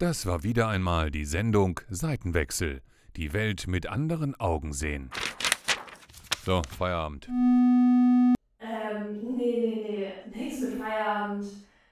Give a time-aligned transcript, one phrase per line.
[0.00, 2.80] Das war wieder einmal die Sendung Seitenwechsel.
[3.16, 5.10] Die Welt mit anderen Augen sehen.
[6.42, 7.28] So, Feierabend.
[7.28, 8.32] Ähm,
[9.22, 11.44] nee, nee, nee, nichts mit Feierabend.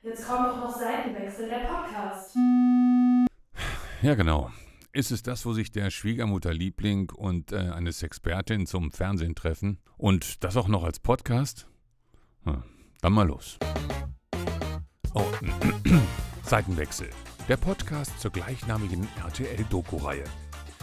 [0.02, 2.34] Jetzt kommt doch noch Seitenwechsel, der Podcast.
[4.00, 4.50] Ja, genau.
[4.94, 9.80] Ist es das, wo sich der Schwiegermutterliebling und äh, eine Sexpertin zum Fernsehen treffen?
[9.98, 11.68] Und das auch noch als Podcast?
[12.44, 12.62] Hm,
[13.02, 13.58] dann mal los.
[15.12, 15.26] Oh,
[16.42, 17.10] Seitenwechsel.
[17.48, 20.24] Der Podcast zur gleichnamigen RTL-Doku-Reihe.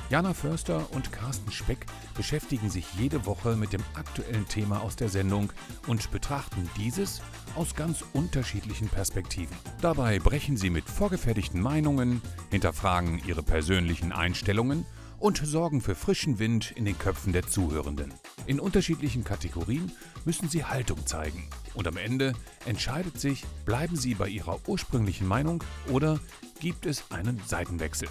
[0.10, 1.86] Jana Förster und Carsten Speck
[2.16, 5.54] beschäftigen sich jede Woche mit dem aktuellen Thema aus der Sendung
[5.86, 7.22] und betrachten dieses
[7.56, 9.56] aus ganz unterschiedlichen Perspektiven.
[9.80, 14.88] Dabei brechen sie mit vorgefertigten Meinungen, hinterfragen ihre persönlichen Einstellungen
[15.20, 18.14] und sorgen für frischen Wind in den Köpfen der Zuhörenden.
[18.46, 19.92] In unterschiedlichen Kategorien
[20.26, 21.48] müssen sie Haltung zeigen.
[21.74, 22.34] Und am Ende
[22.66, 26.20] entscheidet sich, bleiben sie bei ihrer ursprünglichen Meinung oder
[26.60, 28.08] gibt es einen Seitenwechsel.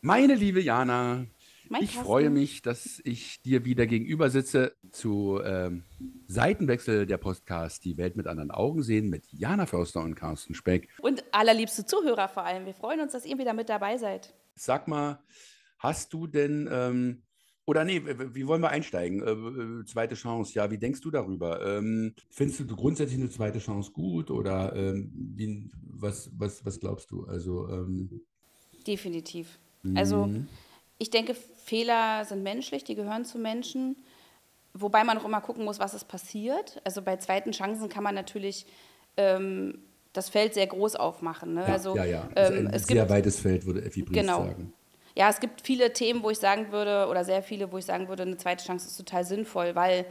[0.00, 1.24] Meine liebe Jana,
[1.68, 2.04] Mein ich Carsten.
[2.04, 5.84] freue mich, dass ich dir wieder gegenüber sitze zu ähm,
[6.26, 10.88] Seitenwechsel der Podcast Die Welt mit anderen Augen sehen mit Jana Förster und Carsten Speck.
[11.00, 12.66] Und allerliebste Zuhörer vor allem.
[12.66, 14.34] Wir freuen uns, dass ihr wieder mit dabei seid.
[14.54, 15.22] Sag mal,
[15.78, 17.22] hast du denn, ähm,
[17.64, 19.22] oder nee, wie wollen wir einsteigen?
[19.22, 21.64] Äh, zweite Chance, ja, wie denkst du darüber?
[21.66, 27.10] Ähm, findest du grundsätzlich eine zweite Chance gut oder ähm, wie, was, was, was glaubst
[27.10, 27.24] du?
[27.24, 28.20] Also, ähm,
[28.86, 29.58] Definitiv.
[29.94, 30.46] Also mhm.
[31.04, 33.94] Ich denke, Fehler sind menschlich, die gehören zu Menschen.
[34.72, 36.80] Wobei man auch immer gucken muss, was ist passiert.
[36.82, 38.66] Also bei zweiten Chancen kann man natürlich
[39.18, 39.80] ähm,
[40.14, 41.52] das Feld sehr groß aufmachen.
[41.52, 41.60] Ne?
[41.60, 44.18] ja, also, ja, ja, ist ähm, ein es sehr gibt, weites Feld, würde Effi Briest
[44.18, 44.46] Genau.
[44.46, 44.72] sagen.
[45.14, 48.08] Ja, es gibt viele Themen, wo ich sagen würde, oder sehr viele, wo ich sagen
[48.08, 50.06] würde, eine zweite Chance ist total sinnvoll, weil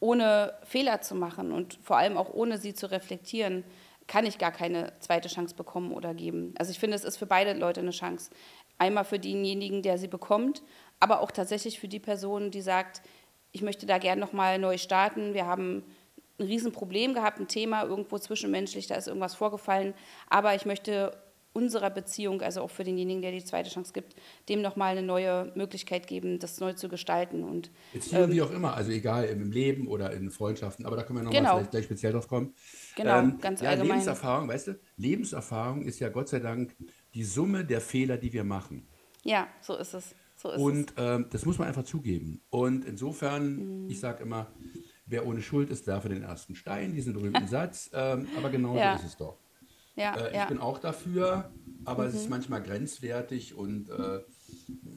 [0.00, 3.64] ohne Fehler zu machen und vor allem auch ohne sie zu reflektieren,
[4.06, 6.52] kann ich gar keine zweite Chance bekommen oder geben.
[6.58, 8.30] Also ich finde, es ist für beide Leute eine Chance.
[8.80, 10.62] Einmal für denjenigen, der sie bekommt,
[11.00, 13.02] aber auch tatsächlich für die Person, die sagt,
[13.52, 15.34] ich möchte da gerne nochmal neu starten.
[15.34, 15.84] Wir haben
[16.38, 19.92] ein Riesenproblem gehabt, ein Thema irgendwo zwischenmenschlich, da ist irgendwas vorgefallen,
[20.30, 21.12] aber ich möchte
[21.52, 24.14] unserer Beziehung, also auch für denjenigen, der die zweite Chance gibt,
[24.48, 27.42] dem nochmal eine neue Möglichkeit geben, das neu zu gestalten.
[27.42, 31.02] Und Beziehungen Ähm, wie auch immer, also egal im Leben oder in Freundschaften, aber da
[31.02, 31.68] können wir nochmal Genau.
[31.68, 32.54] gleich speziell drauf kommen.
[32.94, 33.88] genau, Ähm, ganz ja, allgemein.
[33.88, 36.76] Lebenserfahrung, weißt du, Lebenserfahrung ist ja Gott sei Dank
[37.14, 38.86] die Summe der Fehler, die wir machen.
[39.24, 40.14] Ja, so ist es.
[40.36, 40.60] So ist.
[40.60, 42.40] Und ähm, das muss man einfach zugeben.
[42.50, 43.90] Und insofern, Mhm.
[43.90, 44.50] ich sage immer,
[45.06, 47.90] wer ohne Schuld ist, darf den ersten Stein, diesen berühmten Satz.
[47.92, 48.96] Ähm, aber genau Ja.
[48.96, 49.38] so ist es doch.
[49.96, 50.42] Ja, Äh, ja.
[50.42, 51.52] Ich bin auch dafür,
[51.84, 52.30] aber es ist Mhm.
[52.30, 54.20] manchmal grenzwertig und äh,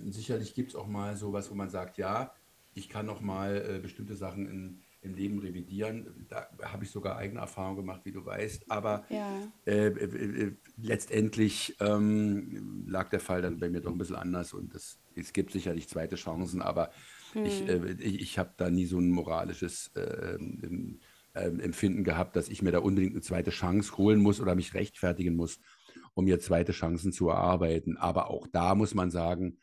[0.10, 2.32] sicherlich gibt es auch mal sowas, wo man sagt, ja,
[2.74, 6.28] ich kann noch mal äh, bestimmte Sachen in, im Leben revidieren.
[6.30, 8.70] Da habe ich sogar eigene Erfahrungen gemacht, wie du weißt.
[8.70, 9.42] Aber Ja.
[9.66, 14.54] äh, äh, äh, letztendlich ähm, lag der Fall dann bei mir doch ein bisschen anders
[14.54, 16.92] und es, es gibt sicherlich zweite Chancen, aber
[17.44, 21.00] ich, äh, ich, ich habe da nie so ein moralisches äh, ähm,
[21.36, 24.74] ähm, Empfinden gehabt, dass ich mir da unbedingt eine zweite Chance holen muss oder mich
[24.74, 25.60] rechtfertigen muss,
[26.14, 27.98] um mir zweite Chancen zu erarbeiten.
[27.98, 29.58] Aber auch da muss man sagen,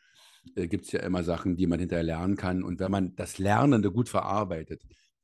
[0.55, 2.63] äh, gibt es ja immer Sachen, die man hinterher lernen kann.
[2.63, 4.81] Und wenn man das Lernende gut verarbeitet,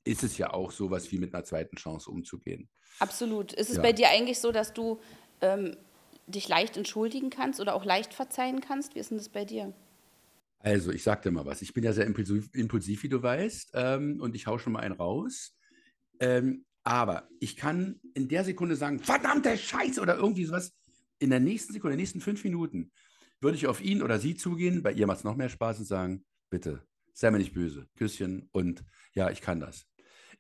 [0.08, 2.70] ist es ja auch sowas wie mit einer zweiten Chance umzugehen.
[3.00, 3.54] Absolut.
[3.54, 3.82] Ist es Ja.
[3.82, 5.00] bei dir eigentlich so, dass du
[5.42, 5.76] ähm,
[6.28, 8.96] dich leicht entschuldigen kannst oder auch leicht verzeihen kannst?
[8.96, 9.74] Wie ist denn das bei dir?
[10.60, 11.62] Also, ich sag dir mal was.
[11.62, 14.80] Ich bin ja sehr impulsiv, impulsiv wie du weißt, ähm, und ich hau schon mal
[14.80, 15.56] einen raus.
[16.20, 20.74] Ähm, aber ich kann in der Sekunde sagen, verdammte Scheiße oder irgendwie sowas.
[21.20, 22.92] In der nächsten Sekunde, in den nächsten fünf Minuten,
[23.40, 25.86] würde ich auf ihn oder sie zugehen, bei ihr macht es noch mehr Spaß und
[25.86, 26.82] sagen, bitte,
[27.14, 29.86] sei mir nicht böse, Küsschen und ja, ich kann das.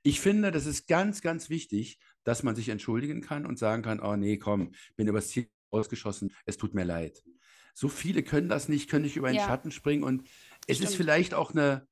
[0.03, 3.99] Ich finde, das ist ganz, ganz wichtig, dass man sich entschuldigen kann und sagen kann,
[3.99, 7.23] oh nee, komm, bin übers Ziel ausgeschossen, es tut mir leid.
[7.73, 9.45] So viele können das nicht, können nicht über den Ja.
[9.45, 10.27] Schatten springen und
[10.67, 10.95] es ist Stimmt.
[10.95, 11.87] vielleicht auch eine,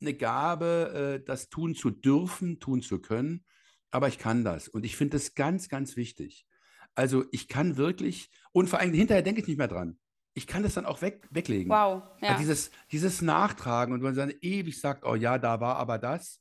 [0.00, 3.44] eine Gabe, äh, das tun zu dürfen, tun zu können,
[3.90, 6.46] aber ich kann das und ich finde das ganz, ganz wichtig.
[6.94, 9.98] Also ich kann wirklich, und vor allem hinterher denke ich nicht mehr dran.
[10.34, 11.70] Ich kann das dann auch weg, weglegen.
[11.70, 12.02] Wow.
[12.20, 12.38] Ja.
[12.38, 16.40] Dieses, dieses Nachtragen und man dann ewig sagt, oh ja, da war aber das.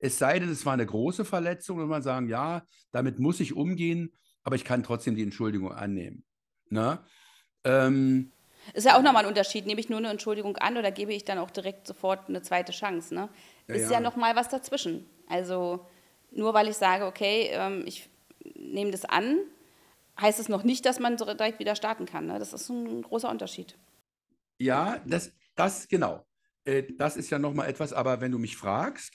[0.00, 3.54] Es sei denn, es war eine große Verletzung und man sagen, ja, damit muss ich
[3.54, 4.12] umgehen,
[4.42, 6.24] aber ich kann trotzdem die Entschuldigung annehmen.
[6.70, 6.98] Ne?
[7.64, 8.32] Ähm,
[8.72, 9.66] Ist ja auch nochmal ein Unterschied.
[9.66, 12.72] Nehme ich nur eine Entschuldigung an oder gebe ich dann auch direkt sofort eine zweite
[12.72, 13.14] Chance?
[13.14, 13.28] Ne?
[13.66, 13.92] Ist ja.
[13.92, 15.06] ja, nochmal was dazwischen.
[15.28, 15.86] Also
[16.30, 18.08] nur weil ich sage, okay, ähm, ich
[18.54, 19.38] nehme das an,
[20.18, 22.26] heißt es noch nicht, dass man direkt wieder starten kann.
[22.26, 22.38] Ne?
[22.38, 23.76] Das ist ein großer Unterschied.
[24.58, 26.24] Ja, das, das genau.
[26.64, 29.14] Äh, das ist ja nochmal etwas, aber wenn du mich fragst,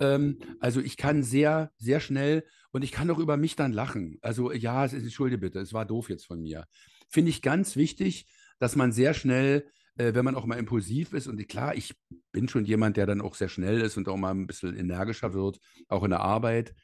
[0.00, 4.18] ähm, also ich kann sehr, sehr schnell Und ich kann doch über mich dann lachen.
[4.22, 6.66] Also ja, es ist, entschuldige bitte, es war doof jetzt von mir.
[7.08, 8.26] Finde ich ganz wichtig,
[8.58, 11.94] dass man sehr schnell, äh, wenn man auch mal impulsiv ist, und klar, ich
[12.32, 15.34] bin schon jemand, der dann auch sehr schnell ist und auch mal ein bisschen energischer
[15.34, 15.58] wird,
[15.88, 16.74] auch in der Arbeit.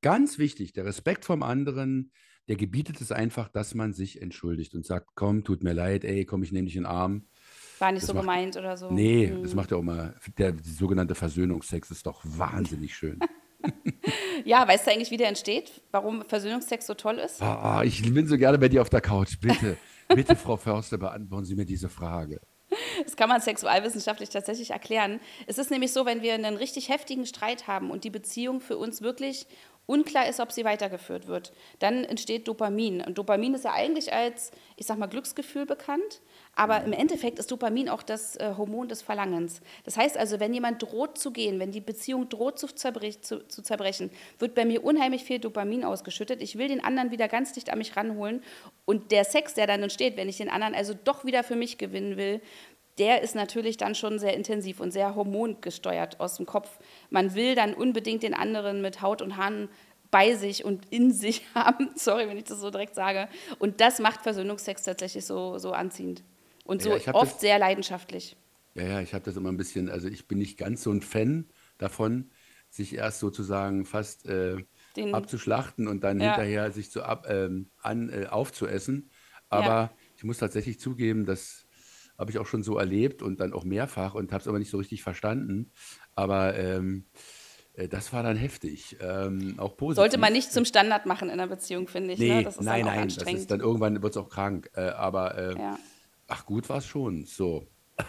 [0.00, 2.12] Ganz wichtig, der Respekt vom anderen,
[2.48, 6.24] der gebietet es einfach, dass man sich entschuldigt und sagt, komm, tut mir leid, ey,
[6.24, 7.26] komm, ich nehme dich in den Arm.
[7.82, 8.90] War nicht Das so macht- gemeint oder so.
[8.90, 9.42] Nee, Hm.
[9.42, 13.18] das macht ja auch mal, der sogenannte Versöhnungsex ist doch wahnsinnig schön.
[14.44, 15.82] Ja, weißt du eigentlich, wie der entsteht?
[15.92, 17.40] Warum Versöhnungsex so toll ist?
[17.40, 19.38] Ah, ich bin so gerne bei dir auf der Couch.
[19.40, 19.76] Bitte,
[20.08, 22.40] bitte, Frau Förster, beantworten Sie mir diese Frage.
[23.04, 25.20] Das kann man sexualwissenschaftlich tatsächlich erklären.
[25.46, 28.76] Es ist nämlich so, wenn wir einen richtig heftigen Streit haben und die Beziehung für
[28.78, 29.46] uns wirklich
[29.86, 33.00] unklar ist, ob sie weitergeführt wird, dann entsteht Dopamin.
[33.00, 36.20] Und Dopamin ist ja eigentlich als, ich sag mal, Glücksgefühl bekannt,
[36.54, 39.62] aber im Endeffekt ist Dopamin auch das äh, Hormon des Verlangens.
[39.84, 43.46] Das heißt also, wenn jemand droht zu gehen, wenn die Beziehung droht zu, zerbrech, zu,
[43.48, 46.42] zu zerbrechen, wird bei mir unheimlich viel Dopamin ausgeschüttet.
[46.42, 48.42] Ich will den anderen wieder ganz dicht an mich ranholen
[48.84, 51.78] und der Sex, der dann entsteht, wenn ich den anderen also doch wieder für mich
[51.78, 52.42] gewinnen will,
[52.98, 56.78] der ist natürlich dann schon sehr intensiv und sehr hormongesteuert aus dem Kopf.
[57.08, 59.70] Man will dann unbedingt den anderen mit Haut und Haaren
[60.10, 61.90] bei sich und in sich haben.
[61.94, 63.28] Sorry, wenn ich das so direkt sage.
[63.58, 66.22] Und das macht Versöhnungsex tatsächlich so, so anziehend.
[66.72, 68.34] Und so Ja, oft das- sehr leidenschaftlich.
[68.74, 71.02] Ja, ja, ich habe das immer ein bisschen, also ich bin nicht ganz so ein
[71.02, 72.30] Fan davon,
[72.70, 74.56] sich erst sozusagen fast äh,
[74.96, 76.28] Den- abzuschlachten und dann Ja.
[76.34, 79.10] hinterher sich zu ab, ähm, an, äh, aufzuessen.
[79.50, 79.92] Aber Ja.
[80.16, 81.66] ich muss tatsächlich zugeben, das
[82.18, 84.70] habe ich auch schon so erlebt und dann auch mehrfach und habe es aber nicht
[84.70, 85.72] so richtig verstanden.
[86.14, 87.04] Aber ähm,
[87.74, 89.96] äh, das war dann heftig, ähm, auch positiv.
[89.96, 92.18] Sollte man nicht zum Standard machen in einer Beziehung, finde ich.
[92.18, 92.42] Nee, ne?
[92.44, 94.70] Das ist nein, nein, das ist dann irgendwann wird es auch krank.
[94.74, 95.78] Äh, aber äh, ja.
[96.32, 97.24] Ach gut war es schon.
[97.26, 97.68] So.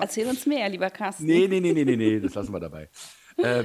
[0.00, 1.26] Erzähl uns mehr, lieber Carsten.
[1.26, 2.88] Nee, nee, nee, nee, nee, nee, das lassen wir dabei.
[3.36, 3.64] Äh,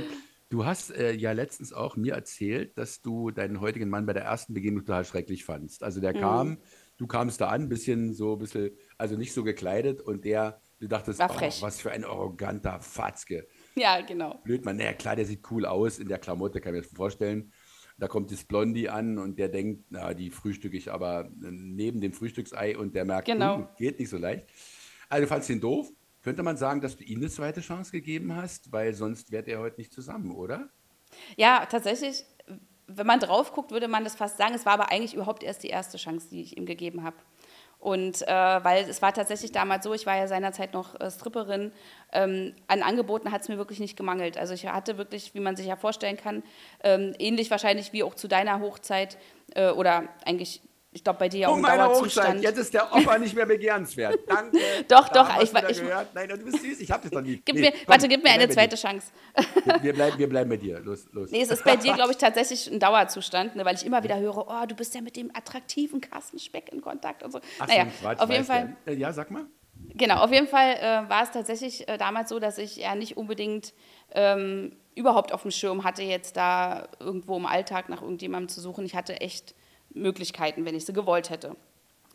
[0.50, 4.24] du hast äh, ja letztens auch mir erzählt, dass du deinen heutigen Mann bei der
[4.24, 5.84] ersten Begegnung total schrecklich fandst.
[5.84, 6.04] Also Mhm.
[6.04, 6.58] der kam,
[6.98, 10.88] du kamst da an, ein bisschen so, bisschen, also nicht so gekleidet und der, du
[10.88, 13.48] dachtest, War oh, was für ein arroganter Fatzke.
[13.76, 14.40] Ja, genau.
[14.44, 16.96] Blöd, man, naja, klar, der sieht cool aus in der Klamotte, kann ich mir das
[16.96, 17.54] vorstellen.
[18.00, 22.00] Da kommt das Blondie an und der denkt, na, die frühstücke ich aber äh, neben
[22.00, 23.58] dem Frühstücksei und der merkt, Genau.
[23.58, 24.46] hm, geht nicht so leicht.
[25.10, 25.90] Also fandst ihn doof.
[26.22, 29.60] Könnte man sagen, dass du ihm eine zweite Chance gegeben hast, weil sonst wärt ihr
[29.60, 30.70] heute nicht zusammen, oder?
[31.38, 32.26] Ja, tatsächlich,
[32.88, 34.54] wenn man drauf guckt, würde man das fast sagen.
[34.54, 37.16] Es war aber eigentlich überhaupt erst die erste Chance, die ich ihm gegeben habe.
[37.80, 41.72] Und äh, weil es war tatsächlich damals so, ich war ja seinerzeit noch äh, Stripperin,
[42.12, 44.38] ähm, an Angeboten hat es mir wirklich nicht gemangelt.
[44.38, 46.44] Also ich hatte wirklich, wie man sich ja vorstellen kann,
[46.84, 49.18] ähm, ähnlich wahrscheinlich wie auch zu deiner Hochzeit
[49.54, 50.62] äh, oder eigentlich,
[50.92, 52.42] ich glaube bei dir ja auch Um Hochzeit, Dauerzustand.
[52.42, 54.18] jetzt ist der Opa nicht mehr begehrenswert.
[54.28, 54.58] Danke.
[54.88, 56.08] Doch, Da doch, ich ich- gehört.
[56.16, 57.42] Nein, du bist süß, ich hab das doch nie.
[57.46, 59.12] Gib Nee, mir, komm, warte, gib mir eine zweite Chance.
[59.82, 60.80] Wir bleiben, wir bleiben bei dir.
[60.80, 61.30] Los, los.
[61.32, 64.18] Nee, es ist bei dir, glaube ich, tatsächlich ein Dauerzustand, ne, weil ich immer wieder
[64.18, 67.40] höre, oh, du bist ja mit dem attraktiven Carsten Speck in Kontakt und so.
[67.60, 68.94] Ach, naja, so ein Quatsch, auf jeden Fall, der.
[68.94, 69.46] Äh, Ja, sag mal.
[69.96, 73.18] genau, auf jeden Fall äh, war es tatsächlich äh, damals so, dass ich ja nicht
[73.18, 73.74] unbedingt
[74.14, 78.86] ähm, überhaupt auf dem Schirm hatte, jetzt da irgendwo im Alltag nach irgendjemandem zu suchen.
[78.86, 79.54] Ich hatte echt
[80.02, 81.56] Möglichkeiten, wenn ich sie gewollt hätte.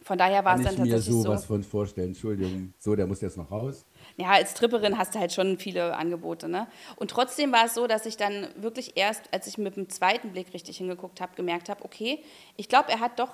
[0.02, 1.46] Von daher war Kann es dann ich mir tatsächlich sowas so.
[1.48, 2.08] von vorstellen.
[2.08, 2.74] Entschuldigung.
[2.78, 3.84] So, der muss jetzt noch raus.
[4.16, 6.48] Ja, als Tripperin hast du halt schon viele Angebote.
[6.48, 6.66] Ne?
[6.96, 10.32] Und trotzdem war es so, dass ich dann wirklich erst, als ich mit dem zweiten
[10.32, 12.22] Blick richtig hingeguckt habe, gemerkt habe, okay,
[12.56, 13.30] ich glaube, er hat doch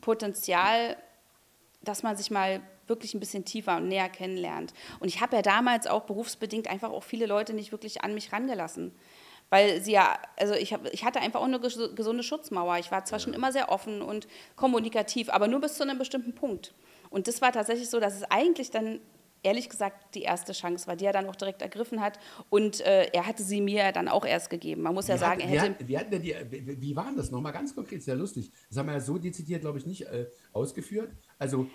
[0.00, 0.96] Potenzial,
[1.82, 4.72] dass man sich mal wirklich ein bisschen tiefer und näher kennenlernt.
[5.00, 8.32] Und ich habe ja damals auch berufsbedingt einfach auch viele Leute nicht wirklich an mich
[8.32, 8.92] rangelassen.
[9.50, 12.78] Weil sie ja, also ich, hab, ich hatte einfach auch eine ges- gesunde Schutzmauer.
[12.78, 16.34] Ich war zwar schon immer sehr offen und kommunikativ, aber nur bis zu einem bestimmten
[16.34, 16.72] Punkt.
[17.10, 19.00] Und das war tatsächlich so, dass es eigentlich dann,
[19.42, 22.20] ehrlich gesagt, die erste Chance war, die er dann auch direkt ergriffen hat.
[22.50, 24.82] Und äh, er hatte sie mir dann auch erst gegeben.
[24.82, 25.88] Man muss ja Wie sagen, hat- er wie hätte.
[25.88, 28.04] wie hatten denn die, wie, wie waren das nochmal ganz konkret?
[28.04, 28.52] Sehr lustig.
[28.68, 31.10] Das haben wir ja so dezidiert, glaube ich, nicht äh, ausgeführt.
[31.40, 31.66] Also,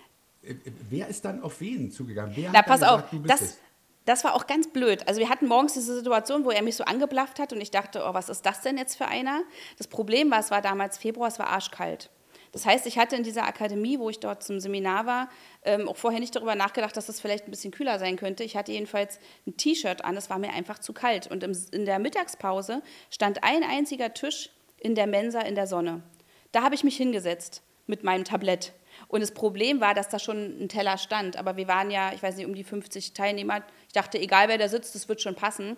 [0.41, 0.58] äh, äh,
[0.89, 2.32] wer ist dann auf wen zugegangen?
[2.38, 3.58] Wer Na, pass auf, gesagt, bist das?
[4.05, 5.07] Das war auch ganz blöd.
[5.07, 8.03] Also wir hatten morgens diese Situation, wo er mich so angeblafft hat und ich dachte,
[8.07, 9.41] oh, was ist das denn jetzt für einer?
[9.77, 12.09] Das Problem war, es war damals Februar, es war arschkalt.
[12.51, 15.29] Das heißt, ich hatte in dieser Akademie, wo ich dort zum Seminar war,
[15.63, 18.45] ähm, auch vorher nicht darüber nachgedacht, dass es vielleicht ein bisschen kühler sein könnte.
[18.45, 21.27] Ich hatte jedenfalls ein T-Shirt an, es war mir einfach zu kalt.
[21.27, 26.01] Und im, in der Mittagspause stand ein einziger Tisch in der Mensa in der Sonne.
[26.53, 28.71] Da habe ich mich hingesetzt mit meinem Tablett.
[29.07, 31.38] Und das Problem war, dass da schon ein Teller stand.
[31.38, 33.63] Aber wir waren ja, ich weiß nicht, um die 50 Teilnehmer.
[33.88, 35.77] Ich dachte, egal wer da sitzt, das wird schon passen.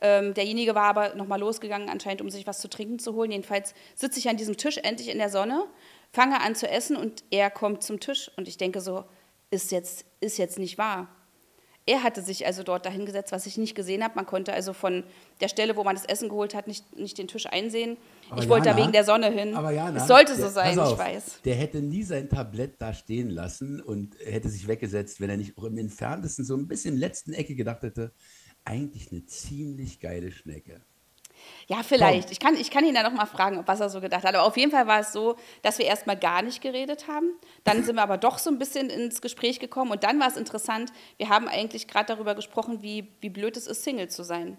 [0.00, 3.32] Ähm, derjenige war aber nochmal losgegangen, anscheinend, um sich was zu trinken zu holen.
[3.32, 5.64] Jedenfalls sitze ich an diesem Tisch endlich in der Sonne,
[6.12, 8.30] fange an zu essen und er kommt zum Tisch.
[8.36, 9.04] Und ich denke so,
[9.50, 11.08] ist jetzt, ist jetzt nicht wahr.
[11.86, 14.14] Er hatte sich also dort dahingesetzt, was ich nicht gesehen habe.
[14.14, 15.04] Man konnte also von
[15.40, 17.96] der Stelle, wo man das Essen geholt hat, nicht, nicht den Tisch einsehen.
[18.30, 19.54] Aber ich wollte da Jana- wegen der Sonne hin.
[19.54, 21.40] Aber Jana, es sollte so der- sein, ich auf, weiß.
[21.44, 25.56] Der hätte nie sein Tablett da stehen lassen und hätte sich weggesetzt, wenn er nicht
[25.58, 28.12] auch im entferntesten so ein bisschen letzten Ecke gedacht hätte,
[28.64, 30.80] eigentlich eine ziemlich geile Schnecke.
[31.68, 32.32] Ja, vielleicht.
[32.32, 34.34] Ich kann, ich kann ihn ja noch mal fragen, was er so gedacht hat.
[34.34, 37.30] Aber auf jeden Fall war es so, dass wir erstmal gar nicht geredet haben.
[37.62, 39.92] Dann sind wir aber doch so ein bisschen ins Gespräch gekommen.
[39.92, 43.66] Und dann war es interessant, wir haben eigentlich gerade darüber gesprochen, wie, wie blöd es
[43.68, 44.56] ist, Single zu sein.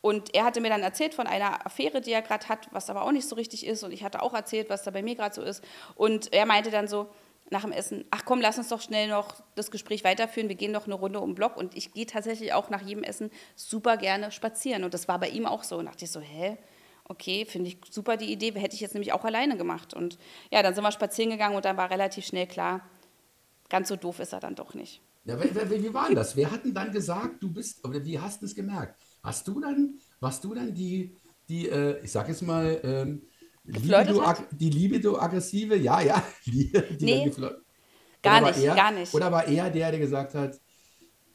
[0.00, 3.02] Und er hatte mir dann erzählt von einer Affäre, die er gerade hat, was aber
[3.02, 3.82] auch nicht so richtig ist.
[3.82, 5.64] Und ich hatte auch erzählt, was da bei mir gerade so ist.
[5.94, 7.08] Und er meinte dann so
[7.50, 10.48] nach dem Essen, ach komm, lass uns doch schnell noch das Gespräch weiterführen.
[10.48, 11.56] Wir gehen noch eine Runde um den Block.
[11.56, 14.84] Und ich gehe tatsächlich auch nach jedem Essen super gerne spazieren.
[14.84, 15.78] Und das war bei ihm auch so.
[15.78, 16.56] Und dachte ich so, hä?
[17.08, 18.52] Okay, finde ich super die Idee.
[18.52, 19.94] Hätte ich jetzt nämlich auch alleine gemacht.
[19.94, 20.18] Und
[20.50, 22.80] ja, dann sind wir spazieren gegangen und dann war relativ schnell klar,
[23.68, 25.00] ganz so doof ist er dann doch nicht.
[25.24, 26.36] Ja, wie, wie, wie war denn das?
[26.36, 29.00] Hat denn dann gesagt, du bist, oder wie hast du es gemerkt?
[29.26, 31.16] Hast du dann, warst du dann die,
[31.48, 33.22] die äh, ich sag jetzt mal, ähm,
[33.64, 35.74] Libido, die Libido-aggressive?
[35.74, 36.22] Ja, ja.
[36.46, 37.32] Die, die Nee,
[38.22, 39.12] gar nicht, er, gar nicht.
[39.12, 40.60] Oder war er der, der gesagt hat,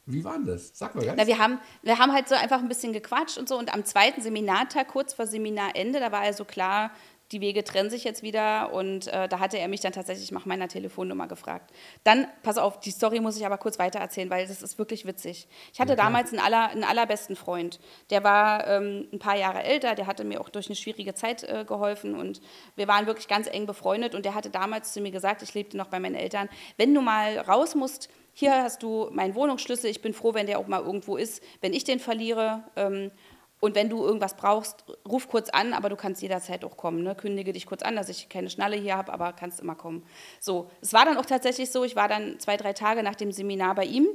[0.05, 0.71] wie war denn das?
[0.73, 1.17] Sag mal ganz.
[1.19, 3.57] Na, wir, haben, wir haben halt so einfach ein bisschen gequatscht und so.
[3.57, 6.91] Und am zweiten Seminartag, kurz vor Seminarende, da war also klar,
[7.31, 8.73] die Wege trennen sich jetzt wieder.
[8.73, 11.71] Und äh, da hatte er mich dann tatsächlich nach meiner Telefonnummer gefragt.
[12.03, 15.47] Dann, pass auf, die Story muss ich aber kurz weitererzählen, weil das ist wirklich witzig.
[15.73, 17.79] Ich hatte damals einen, aller, einen allerbesten Freund.
[18.09, 21.43] Der war ähm, ein paar Jahre älter, der hatte mir auch durch eine schwierige Zeit
[21.43, 22.15] äh, geholfen.
[22.15, 22.41] Und
[22.75, 24.15] wir waren wirklich ganz eng befreundet.
[24.15, 27.01] Und der hatte damals zu mir gesagt, ich lebte noch bei meinen Eltern, wenn du
[27.01, 30.81] mal raus musst, hier hast du meinen Wohnungsschlüssel, ich bin froh, wenn der auch mal
[30.81, 32.63] irgendwo ist, wenn ich den verliere.
[32.75, 33.11] Ähm,
[33.61, 37.03] und wenn du irgendwas brauchst, ruf kurz an, aber du kannst jederzeit auch kommen.
[37.03, 37.15] Ne?
[37.15, 40.03] Kündige dich kurz an, dass ich keine Schnalle hier habe, aber kannst immer kommen.
[40.39, 43.31] So, es war dann auch tatsächlich so, ich war dann zwei, drei Tage nach dem
[43.31, 44.07] Seminar bei ihm.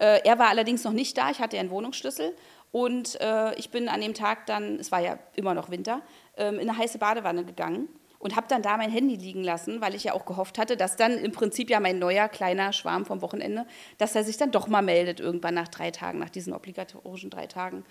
[0.00, 2.34] Äh, er war allerdings noch nicht da, ich hatte ja einen Wohnungsschlüssel.
[2.72, 6.02] Und äh, ich bin an dem Tag dann, es war ja immer noch Winter,
[6.36, 9.94] ähm, in eine heiße Badewanne gegangen und habe dann da mein Handy liegen lassen, weil
[9.94, 13.22] ich ja auch gehofft hatte, dass dann im Prinzip ja mein neuer kleiner Schwarm vom
[13.22, 13.66] Wochenende,
[13.98, 17.46] dass er sich dann doch mal meldet irgendwann nach drei Tagen, nach diesen obligatorischen drei
[17.46, 17.84] Tagen.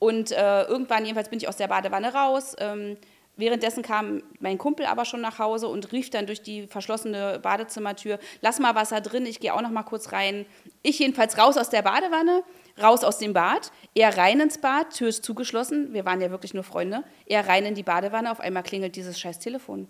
[0.00, 2.56] Und äh, irgendwann jedenfalls bin ich aus der Badewanne raus.
[2.58, 2.96] Ähm,
[3.36, 8.18] währenddessen kam mein Kumpel aber schon nach Hause und rief dann durch die verschlossene Badezimmertür,
[8.40, 10.46] lass mal Wasser drin, ich gehe auch noch mal kurz rein.
[10.82, 12.42] Ich jedenfalls raus aus der Badewanne,
[12.82, 16.54] raus aus dem Bad, er rein ins Bad, Tür ist zugeschlossen, wir waren ja wirklich
[16.54, 19.86] nur Freunde, er rein in die Badewanne, auf einmal klingelt dieses scheiß Telefon.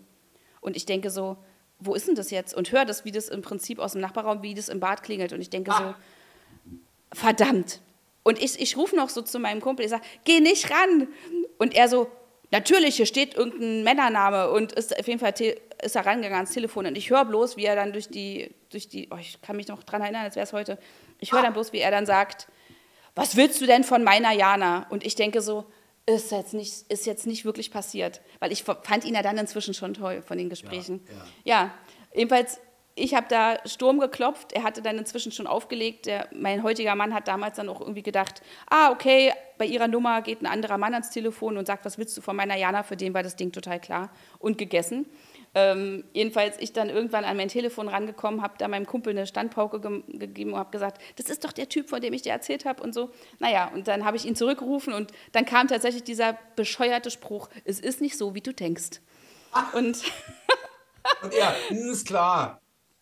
[0.60, 1.38] Und ich denke so,
[1.78, 2.54] wo ist denn das jetzt?
[2.54, 5.32] Und höre das, wie das im Prinzip aus dem Nachbarraum, wie das im Bad klingelt.
[5.32, 5.94] Und ich denke so,
[7.12, 7.80] verdammt.
[8.22, 11.08] Und ich, ich rufe noch so zu meinem Kumpel, ich sage, geh nicht ran.
[11.58, 12.10] Und er so,
[12.50, 15.34] natürlich, hier steht irgendein Männername und ist auf jeden Fall
[15.82, 16.86] ist er rangegangen ans Telefon.
[16.86, 19.68] Und ich höre bloß, wie er dann durch die, durch die, oh, ich kann mich
[19.68, 20.78] noch dran erinnern, als wäre es heute,
[21.18, 22.48] ich höre dann bloß, wie er dann sagt,
[23.14, 24.86] was willst du denn von meiner Jana?
[24.90, 25.66] Und ich denke so,
[26.06, 28.20] ist jetzt nicht, ist jetzt nicht wirklich passiert.
[28.38, 31.04] Weil ich fand ihn ja dann inzwischen schon toll von den Gesprächen.
[31.44, 31.74] Ja,
[32.14, 32.60] jedenfalls,
[32.94, 34.52] ich habe da Sturm geklopft.
[34.52, 36.06] Er hatte dann inzwischen schon aufgelegt.
[36.06, 40.22] Der, mein heutiger Mann hat damals dann auch irgendwie gedacht, ah, okay, bei ihrer Nummer
[40.22, 42.82] geht ein anderer Mann ans Telefon und sagt, was willst du von meiner Jana?
[42.82, 45.06] Für den war das Ding total klar und gegessen.
[45.52, 49.80] Ähm, jedenfalls ich dann irgendwann an mein Telefon rangekommen, habe da meinem Kumpel eine Standpauke
[49.80, 52.64] ge gegeben und habe gesagt, das ist doch der Typ, von dem ich dir erzählt
[52.64, 53.10] habe und so.
[53.40, 57.80] Naja, und dann habe ich ihn zurückgerufen und dann kam tatsächlich dieser bescheuerte Spruch, es
[57.80, 59.00] ist nicht so, wie du denkst.
[59.72, 60.04] Und
[61.22, 62.59] Und er, "Hm, ist klar.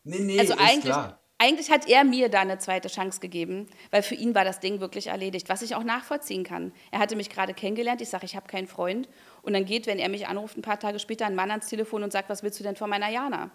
[0.09, 1.21] Nee, nee, also eigentlich, klar.
[1.39, 4.81] eigentlich hat er mir da eine zweite Chance gegeben, weil für ihn war das Ding
[4.81, 6.73] wirklich erledigt, was ich auch nachvollziehen kann.
[6.91, 9.09] Er hatte mich gerade kennengelernt, ich sage, ich habe keinen Freund.
[9.43, 12.03] Und dann geht, wenn er mich anruft, ein paar Tage später ein Mann ans Telefon
[12.03, 13.51] und sagt, was willst du denn von meiner Jana?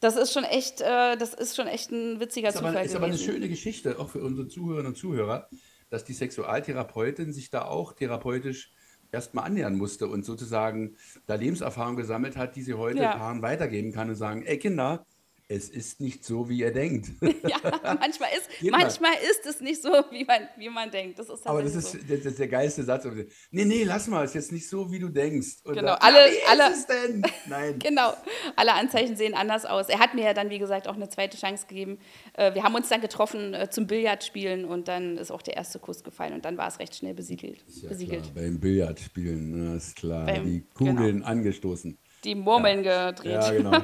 [0.00, 2.96] Das ist schon echt, äh, das ist schon echt ein witziger Ist aber, Zufall ist
[2.96, 3.32] aber eine gewesen.
[3.32, 5.48] schöne Geschichte, auch für unsere Zuhörerinnen und Zuhörer,
[5.90, 8.72] dass die Sexualtherapeutin sich da auch therapeutisch
[9.12, 13.16] erstmal annähern musste und sozusagen da Lebenserfahrung gesammelt hat, die sie heute Ja.
[13.16, 15.04] Paaren weitergeben kann und sagen, ey Kinder,
[15.52, 17.08] es ist nicht so, wie ihr denkt.
[17.42, 17.56] Ja,
[17.98, 21.18] manchmal ist, manchmal ist es nicht so, wie man, wie man denkt.
[21.18, 21.98] Das ist Aber das ist, so.
[22.08, 23.04] das ist der geilste Satz.
[23.50, 25.56] Nee, nee, lass mal, es ist jetzt nicht so, wie du denkst.
[25.64, 27.22] Und Genau, dann, alle- ja, alle- ist es denn?
[27.48, 27.78] Nein.
[27.82, 28.14] Genau,
[28.56, 29.88] alle Anzeichen sehen anders aus.
[29.88, 31.98] Er hat mir ja dann, wie gesagt, auch eine zweite Chance gegeben.
[32.34, 35.78] Äh, Wir haben uns dann getroffen äh, zum Billardspielen und dann ist auch der erste
[35.80, 37.64] Kuss gefallen und dann war es recht schnell besiegelt.
[37.82, 38.22] Ja besiegelt.
[38.22, 40.26] klar, beim Billardspielen, ne, ist klar.
[40.26, 41.98] Beim- die Kugeln angestoßen.
[42.22, 43.24] Die Murmeln gedreht.
[43.32, 43.72] Ja, genau.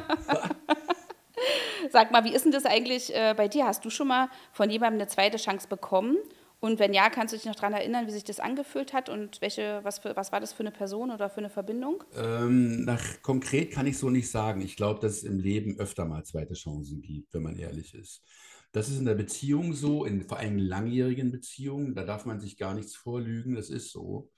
[1.90, 3.66] Sag mal, wie ist denn das eigentlich äh, bei dir?
[3.66, 6.16] Hast du schon mal von jemandem eine zweite Chance bekommen?
[6.58, 9.40] Und wenn ja, kannst du dich noch daran erinnern, wie sich das angefühlt hat und
[9.42, 12.02] welche, was, für, was war das für eine Person oder für eine Verbindung?
[12.16, 14.62] Ähm, nach konkret kann ich so nicht sagen.
[14.62, 18.22] Ich glaube, dass es im Leben öfter mal zweite Chancen gibt, wenn man ehrlich ist.
[18.72, 22.56] Das ist in der Beziehung so, in vor allem langjährigen Beziehungen, da darf man sich
[22.56, 24.30] gar nichts vorlügen, das ist so.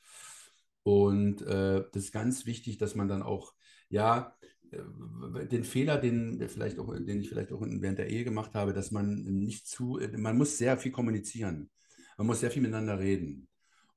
[0.83, 3.53] Und äh, das ist ganz wichtig, dass man dann auch,
[3.89, 4.37] ja,
[4.71, 8.91] den Fehler, den, vielleicht auch, den ich vielleicht auch während der Ehe gemacht habe, dass
[8.91, 11.71] man nicht zu, man muss sehr viel kommunizieren.
[12.17, 13.49] Man muss sehr viel miteinander reden.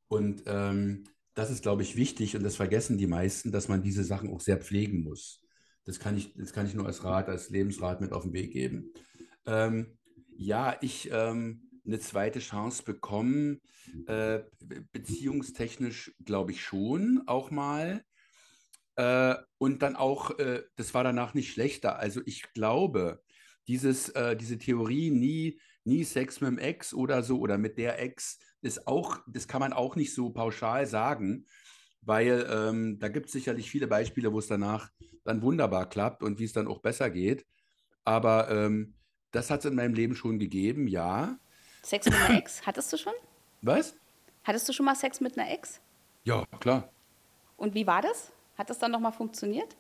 [0.08, 4.04] Und ähm, das ist, glaube ich, wichtig und das vergessen die meisten, dass man diese
[4.04, 5.42] Sachen auch sehr pflegen muss.
[5.86, 8.52] Das kann ich, das kann ich nur als Rat, als Lebensrat mit auf den Weg
[8.52, 8.92] geben.
[9.46, 9.98] Ähm,
[10.36, 13.62] ja, ich ähm, eine zweite Chance bekommen,
[14.06, 14.42] äh,
[14.92, 18.04] beziehungstechnisch glaube ich schon auch mal.
[18.96, 22.00] Äh, und dann auch, äh, das war danach nicht schlechter.
[22.00, 23.22] Also ich glaube,
[23.68, 28.00] dieses, äh, diese Theorie, nie, nie Sex mit dem Ex oder so oder mit der
[28.00, 31.46] Ex, ist auch, das kann man auch nicht so pauschal sagen,
[32.02, 34.90] weil ähm, da gibt es sicherlich viele Beispiele, wo es danach
[35.24, 37.46] dann wunderbar klappt und wie es dann auch besser geht.
[38.04, 38.96] Aber ähm,
[39.32, 41.38] das hat es in meinem Leben schon gegeben, ja.
[41.84, 42.66] Sex mit einer Ex?
[42.66, 43.14] Hattest du schon?
[43.62, 43.96] Was?
[44.44, 45.82] Hattest du schon mal Sex mit einer Ex?
[46.24, 46.92] Ja, klar.
[47.58, 48.32] Und wie war das?
[48.58, 49.76] Hat das dann nochmal funktioniert?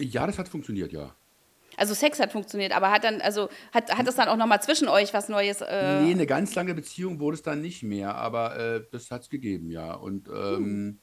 [0.00, 1.14] Ja, das hat funktioniert, ja.
[1.76, 4.88] Also Sex hat funktioniert, aber hat dann, also hat, hat das dann auch nochmal zwischen
[4.88, 5.60] euch was Neues?
[5.60, 9.22] Äh nee, eine ganz lange Beziehung wurde es dann nicht mehr, aber äh, das hat
[9.22, 9.94] es gegeben, ja.
[9.94, 11.00] Und ähm,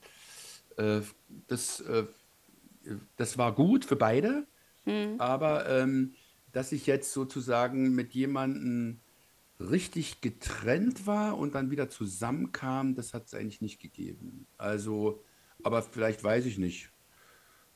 [0.77, 1.01] hm.
[1.01, 1.01] äh,
[1.47, 2.05] das, äh,
[3.17, 4.47] das war gut für beide,
[4.85, 5.19] hm.
[5.19, 6.15] aber ähm,
[6.51, 9.01] dass ich jetzt sozusagen mit jemandem
[9.59, 14.47] richtig getrennt war und dann wieder zusammenkam, das hat es eigentlich nicht gegeben.
[14.57, 15.23] Also,
[15.63, 16.89] aber vielleicht weiß ich nicht.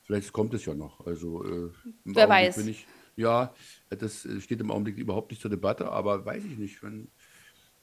[0.02, 1.04] Vielleicht kommt es ja noch.
[1.06, 1.70] Also, äh,
[2.04, 2.58] Wer weiß.
[2.66, 3.52] Ich, ja,
[3.90, 6.82] das steht im Augenblick überhaupt nicht zur Debatte, aber weiß ich nicht.
[6.82, 7.08] Wenn,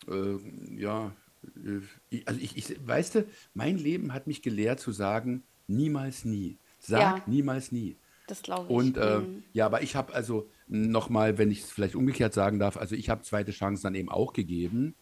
[0.07, 1.13] äh, ja,
[1.65, 6.57] äh, also ich, ich, weißt du, mein Leben hat mich gelehrt zu sagen, niemals nie.
[6.79, 7.23] Sag ja.
[7.25, 7.97] niemals nie.
[8.27, 8.75] Das glaube ich.
[8.75, 9.43] Und äh, mhm.
[9.53, 13.09] ja, aber ich habe also nochmal, wenn ich es vielleicht umgekehrt sagen darf, also ich
[13.09, 14.95] habe zweite Chancen dann eben auch gegeben.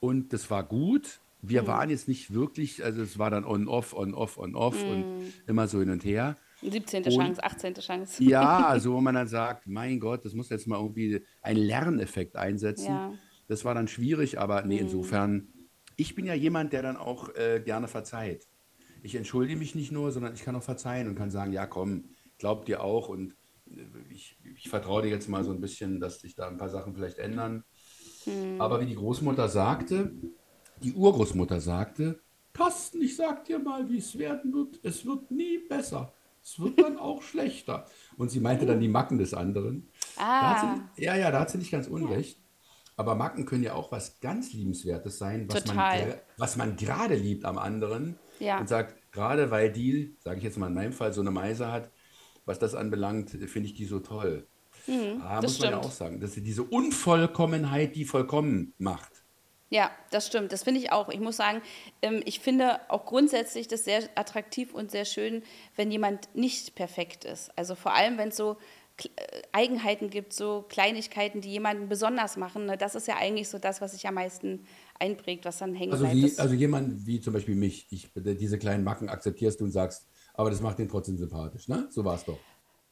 [0.00, 1.20] Und das war gut.
[1.42, 1.66] Wir mhm.
[1.66, 4.90] waren jetzt nicht wirklich, also es war dann on-off, on-off, on-off mhm.
[4.90, 6.36] und immer so hin und her.
[6.62, 7.04] 17.
[7.04, 7.74] Und, Chance, 18.
[7.74, 8.24] Chance.
[8.24, 12.36] Ja, also wo man dann sagt, mein Gott, das muss jetzt mal irgendwie einen Lerneffekt
[12.36, 12.86] einsetzen.
[12.86, 13.12] Ja.
[13.48, 14.82] Das war dann schwierig, aber nee, mhm.
[14.82, 15.48] insofern,
[15.96, 18.46] ich bin ja jemand, der dann auch äh, gerne verzeiht.
[19.02, 22.04] Ich entschuldige mich nicht nur, sondern ich kann auch verzeihen und kann sagen, ja komm,
[22.38, 23.34] glaubt dir auch und
[23.68, 26.68] äh, ich, ich vertraue dir jetzt mal so ein bisschen, dass sich da ein paar
[26.68, 27.64] Sachen vielleicht ändern.
[28.24, 28.60] Hm.
[28.60, 30.12] Aber wie die Großmutter sagte,
[30.84, 32.20] die Urgroßmutter sagte,
[32.52, 34.78] Carsten, ich sag dir mal, wie es werden wird.
[34.82, 36.12] Es wird nie besser.
[36.42, 37.86] Es wird dann auch schlechter.
[38.16, 39.88] Und sie meinte dann die Macken des anderen.
[40.16, 40.76] Ah.
[40.96, 42.38] Sie, ja, ja, da hat sie nicht ganz unrecht.
[42.96, 46.06] Aber Macken können ja auch was ganz Liebenswertes sein, was Total.
[46.06, 48.18] man, was man gerade liebt am anderen.
[48.38, 48.60] Ja.
[48.60, 51.72] Und sagt, gerade weil die, sage ich jetzt mal in meinem Fall, so eine Meise
[51.72, 51.90] hat,
[52.44, 54.46] was das anbelangt, finde ich die so toll.
[54.86, 59.11] Mhm, ah, muss man ja auch sagen, dass sie diese Unvollkommenheit, die vollkommen macht.
[59.72, 60.52] Ja, das stimmt.
[60.52, 61.08] Das finde ich auch.
[61.08, 61.62] Ich muss sagen,
[62.02, 65.42] ähm, ich finde auch grundsätzlich das sehr attraktiv und sehr schön,
[65.76, 67.50] wenn jemand nicht perfekt ist.
[67.56, 68.58] Also vor allem, wenn es so
[68.98, 69.08] äh,
[69.52, 72.66] Eigenheiten gibt, so Kleinigkeiten, die jemanden besonders machen.
[72.66, 72.76] Ne?
[72.76, 74.66] Das ist ja eigentlich so das, was sich am meisten
[75.00, 76.18] einprägt, was dann hängen also bleibt.
[76.18, 80.06] Wie, also jemand wie zum Beispiel mich, ich, diese kleinen Macken akzeptierst du und sagst,
[80.34, 81.88] aber das macht ihn trotzdem sympathisch, ne?
[81.88, 82.38] So war es doch.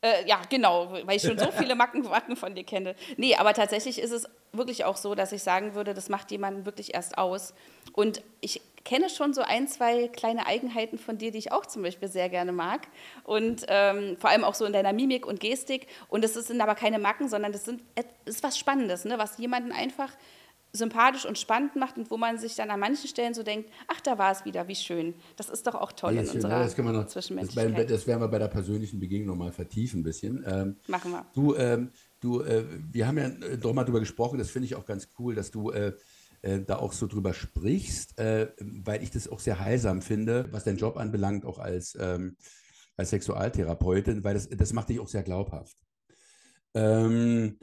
[0.03, 2.95] Äh, ja, genau, weil ich schon so viele Macken, Macken von dir kenne.
[3.19, 6.65] Nee, aber tatsächlich ist es wirklich auch so, dass ich sagen würde, das macht jemanden
[6.67, 7.55] wirklich erst aus.
[7.93, 11.83] Und ich kenne schon so ein, zwei kleine Eigenheiten von dir, die ich auch zum
[11.83, 12.89] Beispiel sehr gerne mag.
[13.25, 15.87] Und ähm, vor allem auch so in deiner Mimik und Gestik.
[16.09, 19.19] Und das sind aber keine Macken, sondern das, sind, das ist was Spannendes, ne?
[19.19, 20.11] was jemanden einfach
[20.73, 24.01] sympathisch und spannend macht und wo man sich dann an manchen Stellen so denkt, ach,
[24.01, 25.15] da war es wieder, wie schön.
[25.37, 27.91] Das ist doch auch toll ja, in schön, unserer ja, das noch, Zwischenmenschlichkeit.
[27.91, 30.45] Das, das, werden wir bei der persönlichen Begegnung mal vertiefen ein bisschen.
[30.47, 31.27] Ähm, Machen wir.
[31.35, 34.75] Du, ähm, du äh, wir haben ja äh, doch mal drüber gesprochen, das finde ich
[34.75, 35.95] auch ganz cool, dass du äh,
[36.43, 40.65] äh, da auch so drüber sprichst, äh, weil ich das auch sehr heilsam finde, was
[40.65, 42.37] deinen Job anbelangt, auch als, ähm,
[42.97, 45.77] als Sexualtherapeutin, weil das, das macht dich auch sehr glaubhaft.
[46.73, 47.59] Ähm,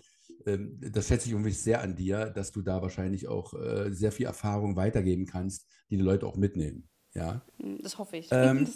[0.46, 3.54] ähm, das schätze ich irgendwie sehr an dir, dass du da wahrscheinlich auch
[3.90, 6.88] sehr viel Erfahrung weitergeben kannst, die die Leute auch mitnehmen.
[7.14, 7.42] Ja?
[7.60, 8.28] Hm, das hoffe ich.
[8.32, 8.68] Ähm,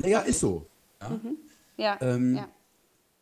[0.00, 0.68] ja, ist so.
[1.00, 1.36] Ja, mhm.
[1.76, 2.48] ja, ähm, ja.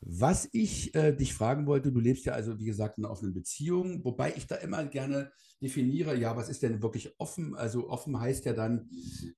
[0.00, 3.32] Was ich äh, dich fragen wollte, du lebst ja also, wie gesagt, in einer offenen
[3.32, 5.32] Beziehung, wobei ich da immer gerne
[5.62, 7.56] definiere, ja, was ist denn wirklich offen?
[7.56, 8.90] Also offen heißt ja dann,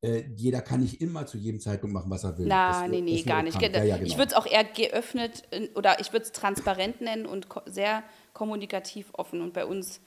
[0.03, 2.47] äh, jeder kann nicht immer zu jedem Zeitpunkt machen, was er will.
[2.47, 3.61] Na, das, nee, nee, gar nicht.
[3.61, 4.07] Ja, ja, genau.
[4.07, 5.45] Ich würde es auch eher geöffnet
[5.75, 9.41] oder ich würde es transparent nennen und sehr kommunikativ offen.
[9.41, 10.01] Und bei uns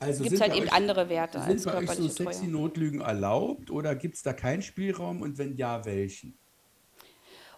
[0.00, 3.00] also gibt es halt eben euch, andere Werte sind als bei euch so sexy Notlügen
[3.00, 6.38] erlaubt oder gibt es da keinen Spielraum und wenn ja, welchen?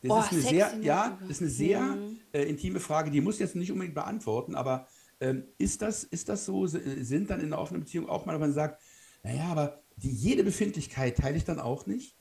[0.02, 2.20] Das oh, ist eine sehr, ja, ist eine sehr mhm.
[2.32, 4.86] äh, intime Frage, die muss jetzt nicht unbedingt beantworten, aber
[5.22, 6.66] Ähm, ist, das, ist das so?
[6.66, 8.80] Sind dann in einer offenen Beziehung auch mal, wenn man sagt,
[9.22, 12.16] naja, aber die, jede Befindlichkeit teile ich dann auch nicht?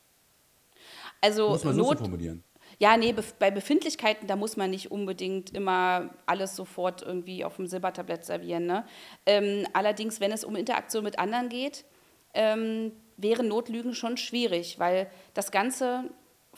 [1.22, 2.44] Also Muss man so Not, formulieren.
[2.78, 7.66] Ja, nee, bei Befindlichkeiten, da muss man nicht unbedingt immer alles sofort irgendwie auf dem
[7.66, 8.66] Silbertablett servieren.
[8.66, 8.84] Ne?
[9.24, 11.86] Ähm, allerdings, wenn es um Interaktion mit anderen geht,
[12.34, 16.10] ähm, wären Notlügen schon schwierig, weil das Ganze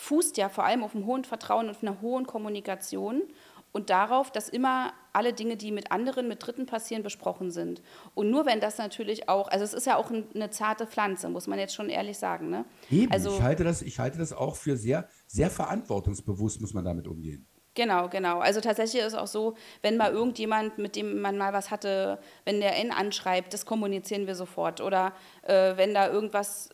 [0.02, 3.22] fußt ja vor allem auf einem hohen Vertrauen und einer hohen Kommunikation
[3.70, 7.82] und darauf, dass immer alle Dinge, die mit anderen, mit Dritten passieren, besprochen sind.
[8.14, 11.46] Und nur wenn das natürlich auch, also es ist ja auch eine zarte Pflanze, muss
[11.46, 12.50] man jetzt schon ehrlich sagen.
[12.50, 12.64] Ne?
[12.90, 16.84] Eben, also, ich, halte das, ich halte das auch für sehr, sehr verantwortungsbewusst, muss man
[16.84, 17.46] damit umgehen.
[17.74, 18.40] Genau, genau.
[18.40, 22.18] Also tatsächlich ist es auch so, wenn mal irgendjemand, mit dem man mal was hatte,
[22.44, 24.80] wenn der N anschreibt, das kommunizieren wir sofort.
[24.80, 25.12] Oder
[25.42, 26.68] äh, wenn da irgendwas,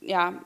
[0.00, 0.44] ja,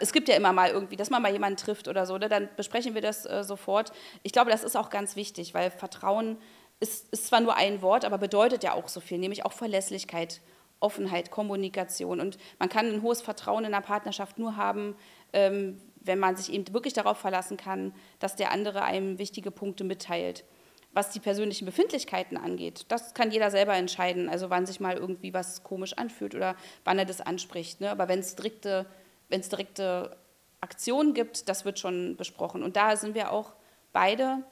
[0.00, 2.28] es gibt ja immer mal irgendwie, dass man mal jemanden trifft oder so, ne?
[2.28, 3.92] dann besprechen wir das äh, sofort.
[4.22, 6.38] Ich glaube, das ist auch ganz wichtig, weil Vertrauen
[6.80, 10.40] ist, ist zwar nur ein Wort, aber bedeutet ja auch so viel, nämlich auch Verlässlichkeit,
[10.80, 12.20] Offenheit, Kommunikation.
[12.20, 14.96] Und man kann ein hohes Vertrauen in einer Partnerschaft nur haben,
[15.32, 19.84] ähm, wenn man sich eben wirklich darauf verlassen kann, dass der andere einem wichtige Punkte
[19.84, 20.44] mitteilt.
[20.92, 24.28] Was die persönlichen Befindlichkeiten angeht, das kann jeder selber entscheiden.
[24.28, 27.80] Also wann sich mal irgendwie was komisch anfühlt oder wann er das anspricht.
[27.80, 27.90] Ne?
[27.90, 28.86] Aber wenn es strikte
[29.28, 30.16] wenn es direkte
[30.60, 32.62] Aktionen gibt, das wird schon besprochen.
[32.62, 33.52] Und da sind wir auch
[33.92, 34.42] beide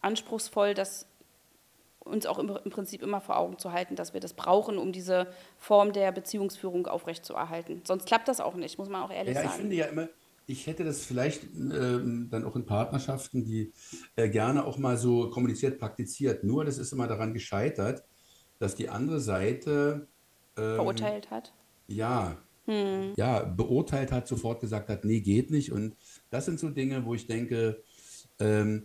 [0.00, 1.06] anspruchsvoll, das
[2.00, 4.92] uns auch im, im, Prinzip immer vor Augen zu halten, dass wir das brauchen, um
[4.92, 7.82] diese Form der Beziehungsführung aufrechtzuerhalten.
[7.84, 9.54] Sonst klappt das auch nicht, muss man auch ehrlich ja, sagen.
[9.54, 10.08] Ich finde ja immer,
[10.46, 13.72] ich hätte das vielleicht ähm, dann auch in Partnerschaften, die
[14.16, 16.42] äh, gerne auch mal so kommuniziert, praktiziert.
[16.44, 18.02] Nur das ist immer daran gescheitert,
[18.58, 20.08] dass die andere Seite
[20.56, 21.52] ähm, verurteilt hat.
[21.86, 23.14] Ja, hm.
[23.16, 25.72] ja, beurteilt hat, sofort gesagt hat, nee, geht nicht.
[25.72, 25.96] Und
[26.28, 27.82] das sind so Dinge, wo ich denke,
[28.38, 28.84] ähm,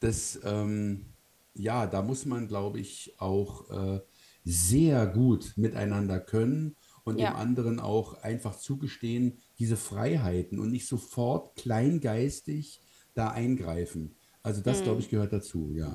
[0.00, 1.06] das, ähm,
[1.54, 4.00] ja, da muss man, glaube ich, auch äh,
[4.44, 7.30] sehr gut miteinander können und ja.
[7.30, 12.82] dem anderen auch einfach zugestehen, diese Freiheiten und nicht sofort kleingeistig
[13.14, 14.14] da eingreifen.
[14.42, 14.84] Also das, hm.
[14.84, 15.94] glaube ich, gehört dazu, ja.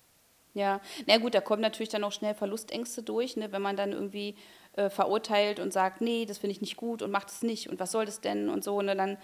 [0.54, 3.94] Ja, na gut, da kommen natürlich dann auch schnell Verlustängste durch, ne, wenn man dann
[3.94, 4.36] irgendwie
[4.74, 7.80] äh, verurteilt und sagt, nee, das finde ich nicht gut und macht es nicht und
[7.80, 8.82] was soll das denn und so.
[8.82, 9.18] Ne, dann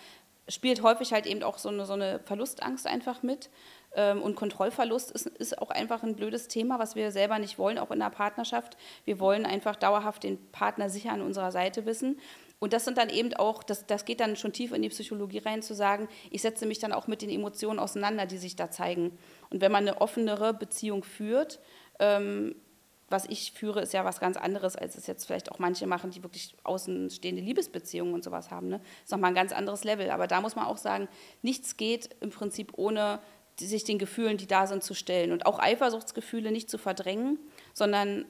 [0.48, 3.50] spielt häufig halt eben auch so eine, so eine Verlustangst einfach mit.
[3.96, 7.78] Ähm, und Kontrollverlust ist, ist auch einfach ein blödes Thema, was wir selber nicht wollen,
[7.78, 8.78] auch in der Partnerschaft.
[9.06, 12.20] Wir wollen einfach dauerhaft den Partner sicher an unserer Seite wissen.
[12.60, 15.40] Und das sind dann eben auch, das, das geht dann schon tief in die Psychologie
[15.40, 18.72] rein, zu sagen, ich setze mich dann auch mit den Emotionen auseinander, die sich da
[18.72, 19.18] zeigen.
[19.50, 21.60] Und wenn man eine offenere Beziehung führt,
[22.00, 22.56] ähm,
[23.10, 26.12] was ich führe, ist ja was ganz anderes, als es jetzt vielleicht auch manche machen,
[26.12, 28.68] die wirklich außenstehende Liebesbeziehungen und sowas haben.
[28.68, 28.82] Ne?
[29.04, 30.10] Ist nochmal ein ganz anderes Level.
[30.10, 31.08] Aber da muss man auch sagen,
[31.42, 33.20] nichts geht im Prinzip ohne
[33.60, 35.32] sich den Gefühlen, die da sind, zu stellen.
[35.32, 37.40] Und auch Eifersuchtsgefühle nicht zu verdrängen,
[37.74, 38.26] sondern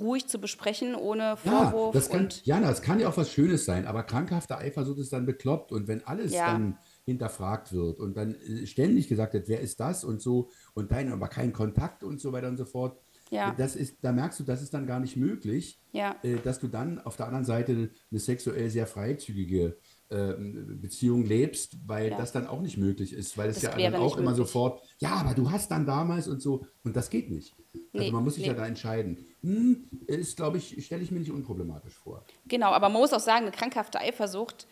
[0.00, 1.94] ruhig zu besprechen, ohne Vorwurf.
[1.94, 5.12] Ja, das kann, Jana, das kann ja auch was Schönes sein, aber krankhafte Eifersucht ist
[5.12, 5.72] dann bekloppt.
[5.72, 6.46] Und wenn alles ja.
[6.52, 10.92] dann hinterfragt wird und dann äh, ständig gesagt wird, wer ist das und so und
[10.92, 12.98] dein, aber kein Kontakt und so weiter und so fort,
[13.30, 13.54] ja.
[13.56, 16.16] das ist, da merkst du, das ist dann gar nicht möglich, ja.
[16.22, 19.74] äh, dass du dann auf der anderen Seite eine sexuell sehr freizügige äh,
[20.10, 22.18] Beziehung lebst, weil ja.
[22.18, 25.34] das dann auch nicht möglich ist, weil es ja dann auch immer sofort, ja, aber
[25.34, 27.54] du hast dann damals und so, und das geht nicht.
[27.92, 28.50] Also nee, man muss sich nee.
[28.50, 29.26] ja da entscheiden.
[29.42, 32.24] Hm, ist, glaube ich, stelle ich mir nicht unproblematisch vor.
[32.46, 34.66] Genau, aber man muss auch sagen, eine krankhafte Eifersucht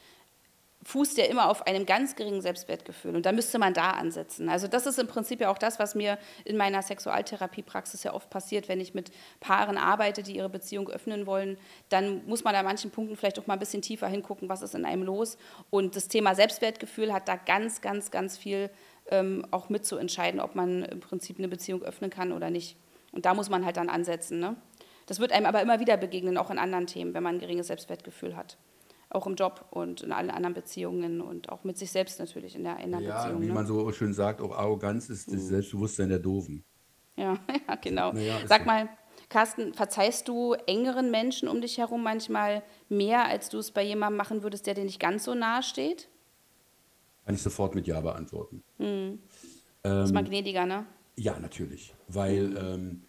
[0.85, 3.14] fußt ja immer auf einem ganz geringen Selbstwertgefühl.
[3.14, 4.49] Und da müsste man da ansetzen.
[4.49, 8.31] Also das ist im Prinzip ja auch das, was mir in meiner Sexualtherapiepraxis ja oft
[8.31, 11.57] passiert, wenn ich mit Paaren arbeite, die ihre Beziehung öffnen wollen.
[11.88, 14.75] Dann muss man an manchen Punkten vielleicht auch mal ein bisschen tiefer hingucken, was ist
[14.75, 15.38] in einem los.
[15.71, 18.68] Und das Thema Selbstwertgefühl hat da ganz, ganz, ganz viel
[19.11, 22.77] ähm, auch mitzuentscheiden, ob man im Prinzip eine Beziehung öffnen kann oder nicht.
[23.12, 24.40] Und da muss man halt dann ansetzen.
[24.40, 24.57] Ne?
[25.07, 27.68] Das wird einem aber immer wieder begegnen, auch in anderen Themen, wenn man ein geringes
[27.68, 28.57] Selbstwertgefühl hat
[29.14, 32.64] auch im Job und in allen anderen Beziehungen und auch mit sich selbst natürlich in
[32.64, 33.42] der, in der ja, Beziehung.
[33.42, 33.53] Wie ne?
[33.53, 35.48] man so schön sagt, auch Arroganz ist das mhm.
[35.48, 36.64] Selbstbewusstsein der Doofen.
[37.16, 38.12] Ja, ja genau.
[38.14, 38.88] Ja, Sag mal,
[39.29, 44.16] Carsten, verzeihst du engeren Menschen um dich herum manchmal mehr, als du es bei jemandem
[44.16, 46.09] machen würdest, der dir nicht ganz so nahe steht?
[47.25, 48.62] Kann ich sofort mit Ja beantworten.
[48.79, 49.20] Mhm.
[49.85, 50.87] Ähm, ist mal gnädiger, ne?
[51.16, 51.94] Ja, natürlich.
[52.09, 53.03] Weil ähm,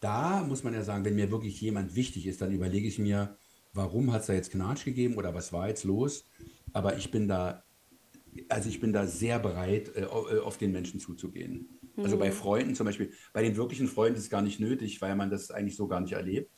[0.00, 3.36] da muss man ja sagen, wenn mir wirklich jemand wichtig ist, dann überlege ich mir,
[3.76, 6.24] warum hat es da jetzt Knatsch gegeben oder was war jetzt los.
[6.72, 7.64] Aber ich bin da,
[8.48, 11.68] also ich bin da sehr bereit, äh, äh auf den Menschen zuzugehen.
[11.96, 12.04] Mhm.
[12.04, 12.34] Also bei mhm.
[12.34, 15.50] Freunden zum Beispiel, bei den wirklichen Freunden ist es gar nicht nötig, weil man das
[15.50, 16.50] eigentlich so gar nicht erlebt.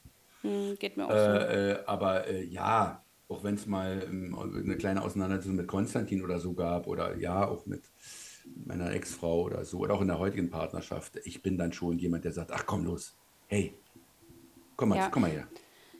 [0.42, 1.80] Mhm, geht mir auch äh, so.
[1.80, 6.38] Äh, aber äh, ja, auch wenn es mal ähm, eine kleine Auseinandersetzung mit Konstantin oder
[6.40, 7.82] so gab oder ja, auch mit
[8.64, 12.24] meiner Ex-Frau oder so oder auch in der heutigen Partnerschaft, ich bin dann schon jemand,
[12.24, 13.74] der sagt, ach komm los, Hey,
[14.76, 15.08] komm mal, Ja.
[15.08, 15.48] komm mal her.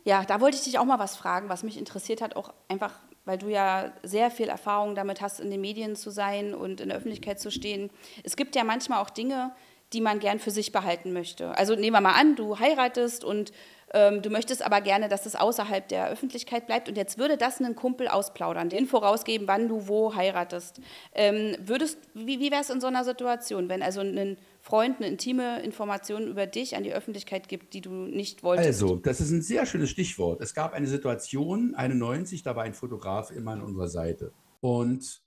[0.09, 2.95] Ja, da wollte ich dich auch mal was fragen, was mich interessiert hat, auch einfach,
[3.27, 6.89] weil du ja sehr viel Erfahrung damit hast, in den Medien zu sein und in
[6.89, 7.91] der Öffentlichkeit zu stehen.
[8.25, 9.53] Es gibt ja manchmal auch Dinge,
[9.93, 11.51] die man gern für sich behalten möchte.
[11.59, 13.53] Also nehmen wir mal an, du heiratest und
[13.93, 17.61] ähm, du möchtest aber gerne, dass es außerhalb der Öffentlichkeit bleibt und jetzt würde das
[17.61, 20.81] einen Kumpel ausplaudern, den Info rausgeben, wann du wo heiratest.
[21.15, 25.09] Ähm, würdest, wie, wie wäre es in so einer Situation, wenn also ein Freund eine
[25.09, 28.67] intime Information über dich an die Öffentlichkeit gibt, die du nicht wolltest?
[28.67, 30.43] Also, das ist ein sehr schönes Stichwort.
[30.43, 34.35] Es gab eine Situation, 91, da war ein Fotograf immer an unserer Seite.
[34.61, 35.23] Und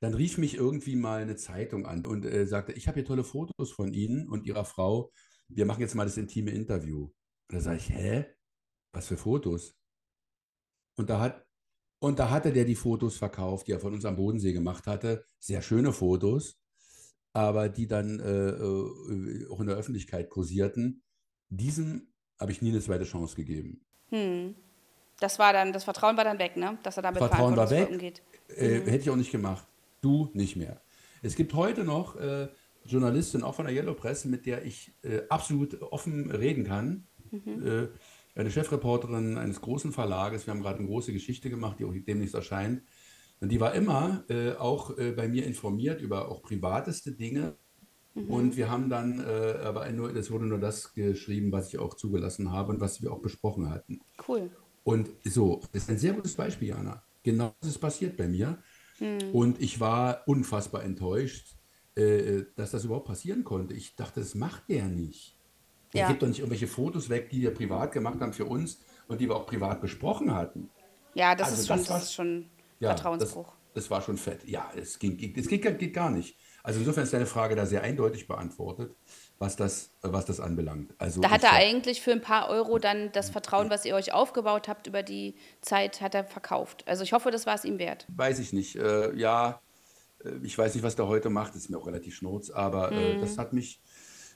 [0.00, 3.24] dann rief mich irgendwie mal eine Zeitung an und äh, sagte, ich habe hier tolle
[3.24, 5.10] Fotos von Ihnen und Ihrer Frau.
[5.48, 7.04] Wir machen jetzt mal das intime Interview.
[7.04, 8.26] Und da sage ich, hä?
[8.92, 9.78] Was für Fotos?
[10.96, 11.46] Und da hat,
[12.00, 15.24] und da hatte der die Fotos verkauft, die er von uns am Bodensee gemacht hatte.
[15.40, 16.60] Sehr schöne Fotos,
[17.34, 21.02] aber die dann äh, äh, auch in der Öffentlichkeit kursierten.
[21.50, 22.06] Diesem
[22.40, 23.80] habe ich nie eine zweite Chance gegeben.
[24.08, 24.54] Hm.
[25.20, 26.78] Das war dann, das Vertrauen war dann weg, ne?
[26.82, 27.90] Dass er damit Vertrauen war weg.
[27.90, 28.22] umgeht.
[28.48, 29.66] Äh, hätte ich auch nicht gemacht.
[30.00, 30.80] Du nicht mehr.
[31.22, 32.48] Es gibt heute noch äh,
[32.84, 37.06] Journalistin, auch von der Yellow Press, mit der ich äh, absolut offen reden kann.
[37.32, 37.88] Äh,
[38.36, 40.46] eine Chefreporterin eines großen Verlages.
[40.46, 42.82] Wir haben gerade eine große Geschichte gemacht, die auch demnächst erscheint.
[43.40, 47.58] Und die war immer äh, auch äh, bei mir informiert über auch privateste Dinge.
[48.14, 51.94] Und wir haben dann, äh, aber nur, es wurde nur das geschrieben, was ich auch
[51.94, 54.00] zugelassen habe und was wir auch besprochen hatten.
[54.26, 54.50] Cool.
[54.82, 57.02] Und so, das ist ein sehr gutes Beispiel, Jana.
[57.22, 58.62] Genau das ist passiert bei mir.
[59.32, 61.56] Und ich war unfassbar enttäuscht,
[61.96, 63.74] äh, dass das überhaupt passieren konnte.
[63.74, 65.40] Ich dachte, das macht der nicht.
[65.94, 66.08] Der Ja.
[66.08, 69.28] gibt doch nicht irgendwelche Fotos weg, die wir privat gemacht haben für uns und die
[69.28, 70.70] wir auch privat besprochen hatten.
[71.14, 72.50] Ja, das Also ist schon, das das, ist schon
[72.84, 73.48] Ja, Vertrauensbruch.
[73.74, 74.44] Das, das war schon fett.
[74.44, 76.36] Ja, es ging, ging, das geht, gar- geht gar nicht.
[76.62, 78.94] Also insofern ist deine Frage da sehr eindeutig beantwortet,
[79.38, 80.94] was das, was das anbelangt.
[80.96, 84.14] Also Da hat er eigentlich für ein paar Euro dann das Vertrauen, was ihr euch
[84.14, 86.84] aufgebaut habt über die Zeit, hat er verkauft.
[86.86, 88.06] Also ich hoffe, das war es ihm wert.
[88.08, 88.76] Weiß ich nicht.
[88.76, 89.60] Äh, ja,
[90.24, 91.54] äh, ich weiß nicht, was der heute macht.
[91.54, 92.96] Ist mir auch relativ schnurz, aber Mhm.
[92.98, 93.82] äh, das hat mich,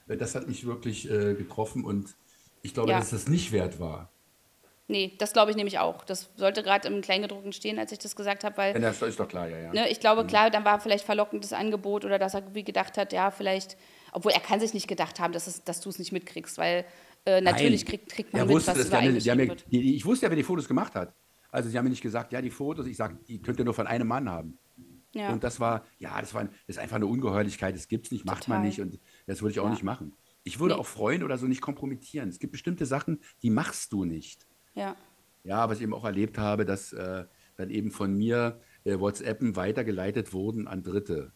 [0.07, 2.15] äh, das hat mich wirklich äh, getroffen und
[2.61, 2.99] ich glaube, Ja.
[2.99, 4.11] dass das nicht wert war.
[4.91, 6.03] Nee, das glaube ich nämlich auch.
[6.03, 9.19] Das sollte gerade im Kleingedruckten stehen, als ich das gesagt habe, weil Ja, das ist
[9.19, 9.71] doch klar, ja, ja.
[9.71, 13.13] Ne, ich glaube, klar, dann war vielleicht verlockendes Angebot oder dass er irgendwie gedacht hat,
[13.13, 13.77] ja, vielleicht,
[14.13, 16.85] obwohl er kann sich nicht gedacht haben, dass, es, dass du es nicht mitkriegst, weil
[17.25, 17.89] äh, natürlich Nein.
[17.91, 19.25] kriegt, kriegt man Er mit, wusste was über nicht.
[19.25, 21.13] Die haben ja, die, ich wusste ja, wer die Fotos gemacht hat.
[21.51, 23.75] Also sie haben mir nicht gesagt, ja, die Fotos, ich sage, die könnt ihr nur
[23.75, 24.57] von einem Mann haben.
[25.13, 25.31] Ja.
[25.31, 28.25] Und das war, ja, das war das ist einfach eine Ungeheuerlichkeit, das gibt es nicht,
[28.25, 28.65] macht man Total.
[28.67, 29.69] nicht und das würde ich auch Ja.
[29.71, 30.15] nicht machen.
[30.43, 30.79] Ich würde Nee.
[30.81, 32.29] auch freuen oder so nicht kompromittieren.
[32.29, 34.45] Es gibt bestimmte Sachen, die machst du nicht.
[34.75, 34.95] Ja.
[35.43, 39.55] Ja, was ich eben auch erlebt habe, dass äh, dann eben von mir äh, WhatsAppen
[39.55, 41.33] weitergeleitet wurden an Dritte.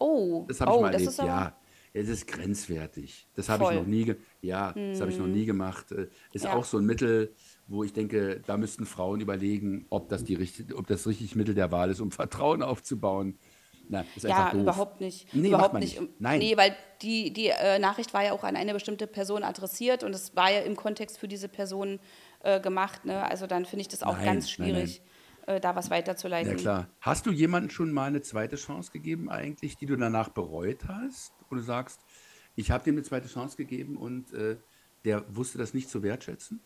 [0.00, 1.18] Oh, Das habe ich oh, mal das erlebt.
[1.20, 1.58] ja,
[1.92, 3.28] es ist grenzwertig.
[3.34, 5.90] Das habe ich noch nie, ja, das habe ich noch nie gemacht.
[5.92, 6.52] Äh, Ist Ja.
[6.52, 7.34] auch so ein Mittel,
[7.66, 11.54] wo ich denke, da müssten Frauen überlegen, ob das die richtig, ob das richtig Mittel
[11.54, 13.38] der Wahl ist, um Vertrauen aufzubauen.
[13.88, 14.62] Na, ist ja, doof.
[14.62, 15.32] überhaupt nicht.
[15.34, 16.00] Nee, überhaupt nicht.
[16.00, 16.20] nicht.
[16.20, 16.38] Nein.
[16.40, 20.14] Nee, weil die, die äh, Nachricht war ja auch an eine bestimmte Person adressiert und
[20.14, 22.00] es war ja im Kontext für diese Person
[22.42, 23.04] äh, gemacht.
[23.04, 23.22] Ne?
[23.24, 24.86] Also dann finde ich das auch Nein, ganz nein, nein.
[24.86, 25.02] schwierig,
[25.46, 26.50] Äh, da was weiterzuleiten.
[26.52, 26.88] Ja, klar.
[27.00, 31.32] Hast du jemandem schon mal eine zweite Chance gegeben, eigentlich, die du danach bereut hast?
[31.48, 32.00] Wo du sagst,
[32.56, 34.56] ich habe dem eine zweite Chance gegeben und äh,
[35.04, 36.58] der wusste das nicht zu wertschätzen?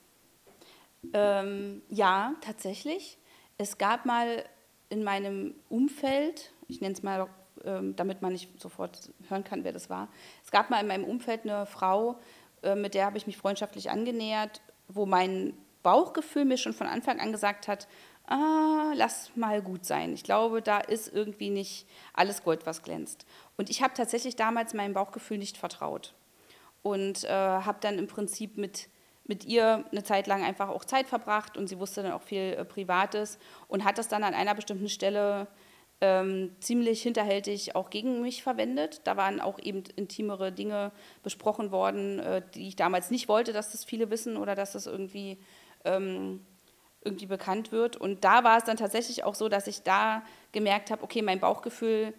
[1.13, 3.19] Ähm, ja, tatsächlich.
[3.59, 4.45] Es gab mal
[4.89, 7.29] in meinem Umfeld, ich nenne es mal,
[7.65, 10.09] ähm, damit man nicht sofort hören kann, wer das war.
[10.45, 12.19] Es gab mal in meinem Umfeld eine Frau,
[12.63, 17.21] äh, mit der habe ich mich freundschaftlich angenähert, wo mein Bauchgefühl mir schon von Anfang
[17.21, 17.89] an gesagt hat,
[18.27, 20.13] ah, lass mal gut sein.
[20.13, 23.27] Ich glaube, da ist irgendwie nicht alles Gold, was glänzt.
[23.57, 26.15] Und ich habe tatsächlich damals meinem Bauchgefühl nicht vertraut
[26.83, 28.89] und äh, habe dann im Prinzip mit,
[29.25, 32.55] mit ihr eine Zeit lang einfach auch Zeit verbracht und sie wusste dann auch viel
[32.55, 35.49] äh, Privates und hat das dann an einer bestimmten Stelle
[36.01, 39.03] ähm, ziemlich hinterhältig auch gegen mich verwendet.
[39.05, 43.73] Da waren auch eben intimere Dinge besprochen worden, äh, die ich damals nicht wollte, dass
[43.73, 45.39] das viele wissen oder dass das irgendwie,
[45.85, 46.45] ähm,
[47.03, 47.97] irgendwie bekannt wird.
[47.97, 51.41] Und da war es dann tatsächlich auch so, dass ich da gemerkt habe, okay, mein
[51.41, 52.15] Bauchgefühl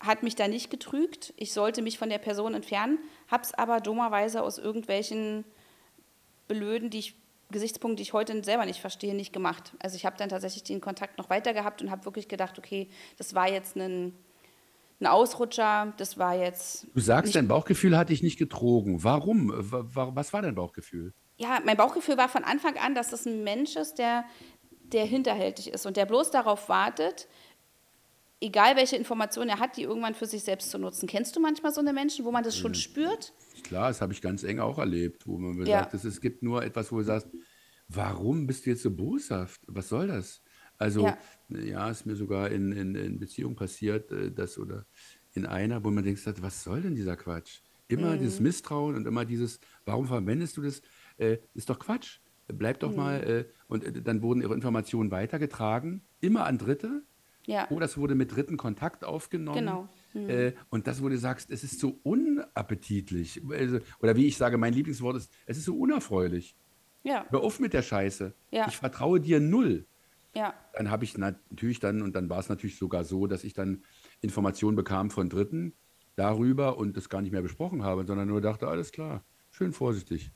[0.00, 1.32] hat mich da nicht getrügt.
[1.36, 2.98] Ich sollte mich von der Person entfernen,
[3.28, 5.44] habe es aber dummerweise aus irgendwelchen
[6.48, 7.14] blöden die ich,
[7.50, 9.72] Gesichtspunkten, die ich heute selber nicht verstehe, nicht gemacht.
[9.78, 12.88] Also ich habe dann tatsächlich den Kontakt noch weiter gehabt und habe wirklich gedacht, okay,
[13.18, 14.14] das war jetzt ein,
[15.00, 16.86] ein Ausrutscher, das war jetzt...
[16.94, 19.04] Du sagst, dein Bauchgefühl hat dich nicht getrogen.
[19.04, 19.52] Warum?
[19.54, 21.12] Wa- wa- Was war dein Bauchgefühl?
[21.38, 24.24] ja, mein Bauchgefühl war von Anfang an, dass das ein Mensch ist, der,
[24.92, 27.28] der hinterhältig ist und der bloß darauf wartet,
[28.40, 31.06] egal welche Informationen er hat, die irgendwann für sich selbst zu nutzen.
[31.06, 33.32] Kennst du manchmal so eine Menschen, wo man das schon spürt?
[33.62, 35.80] Klar, das habe ich ganz eng auch erlebt, wo man Ja.
[35.80, 37.28] sagt, es, gibt nur etwas, wo du sagst,
[37.88, 39.60] warum bist du jetzt so boshaft?
[39.66, 40.42] Was soll das?
[40.78, 41.18] Also, Ja.
[41.48, 44.86] ja, ist mir sogar in, in, in Beziehung passiert, äh, das oder
[45.32, 47.60] in einer, wo man denkt, was soll denn dieser Quatsch?
[47.88, 50.82] Immer dieses Misstrauen und immer dieses, warum verwendest du das?
[51.18, 52.18] Äh, ist doch Quatsch.
[52.48, 53.22] Bleib doch mal.
[53.22, 57.04] Äh, und äh, dann wurden ihre Informationen weitergetragen, immer an Dritte.
[57.46, 59.58] Ja, Oder es wurde mit Dritten Kontakt aufgenommen.
[60.12, 60.28] Genau.
[60.28, 63.40] Äh, und das, wo du sagst, es ist so unappetitlich.
[63.50, 66.56] Also, oder wie ich sage, mein Lieblingswort ist, es ist so unerfreulich.
[67.04, 68.34] ja, Hör auf mit der Scheiße.
[68.50, 68.66] Ja.
[68.68, 69.86] Ich vertraue dir null.
[70.34, 73.52] ja, Dann habe ich natürlich dann, und dann war es natürlich sogar so, dass ich
[73.54, 73.84] dann
[74.20, 75.74] Informationen bekam von Dritten
[76.16, 80.32] darüber und das gar nicht mehr besprochen habe, sondern nur dachte, alles klar, schön vorsichtig.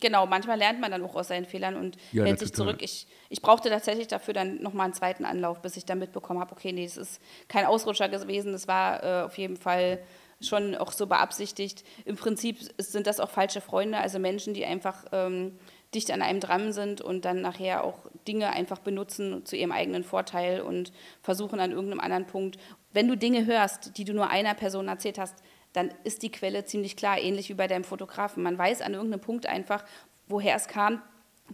[0.00, 0.26] Genau.
[0.26, 2.78] Manchmal lernt man dann auch aus seinen Fehlern und Ja, hält sich zurück.
[2.80, 6.52] Ich, ich brauchte tatsächlich dafür dann nochmal einen zweiten Anlauf, bis ich dann mitbekommen habe,
[6.52, 9.98] okay, nee, es ist kein Ausrutscher gewesen, das war äh, auf jeden Fall
[10.40, 11.84] schon auch so beabsichtigt.
[12.04, 15.58] Im Prinzip sind das auch falsche Freunde, also Menschen, die einfach ähm,
[15.94, 20.04] dicht an einem dran sind und dann nachher auch Dinge einfach benutzen zu ihrem eigenen
[20.04, 22.58] Vorteil und versuchen an irgendeinem anderen Punkt.
[22.92, 25.36] Wenn du Dinge hörst, die du nur einer Person erzählt hast,
[25.72, 28.42] dann ist die Quelle ziemlich klar, ähnlich wie bei deinem Fotografen.
[28.42, 29.84] Man weiß an irgendeinem Punkt einfach,
[30.28, 31.02] woher es kam.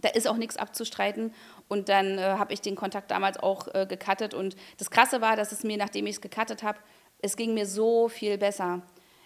[0.01, 1.33] Da ist auch nichts abzustreiten.
[1.67, 4.33] Und dann äh, habe ich den Kontakt damals auch äh, gecuttet.
[4.33, 6.79] Und das Krasse war, dass es mir, nachdem ich es gecuttet habe,
[7.21, 8.81] es ging mir so viel besser.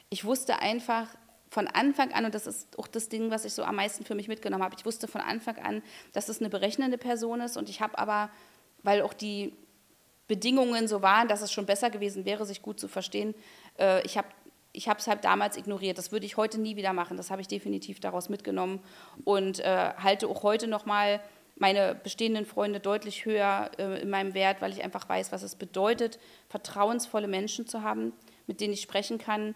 [0.09, 1.07] Ich wusste einfach
[1.49, 4.15] von Anfang an, und das ist auch das Ding, was ich so am meisten für
[4.15, 7.57] mich mitgenommen habe, ich wusste von Anfang an, dass es eine berechnende Person ist.
[7.57, 8.29] Und ich habe aber,
[8.81, 9.53] weil auch die
[10.27, 13.35] Bedingungen so waren, dass es schon besser gewesen wäre, sich gut zu verstehen,
[13.77, 14.27] äh, ich habe
[14.73, 15.97] ich habe es halt damals ignoriert.
[15.97, 17.15] Das würde ich heute nie wieder machen.
[17.15, 18.79] Das habe ich definitiv daraus mitgenommen
[19.23, 21.21] und äh, halte auch heute noch mal
[21.55, 25.55] meine bestehenden Freunde deutlich höher äh, in meinem Wert, weil ich einfach weiß, was es
[25.55, 26.17] bedeutet,
[26.49, 28.13] vertrauensvolle Menschen zu haben,
[28.47, 29.53] mit denen ich sprechen kann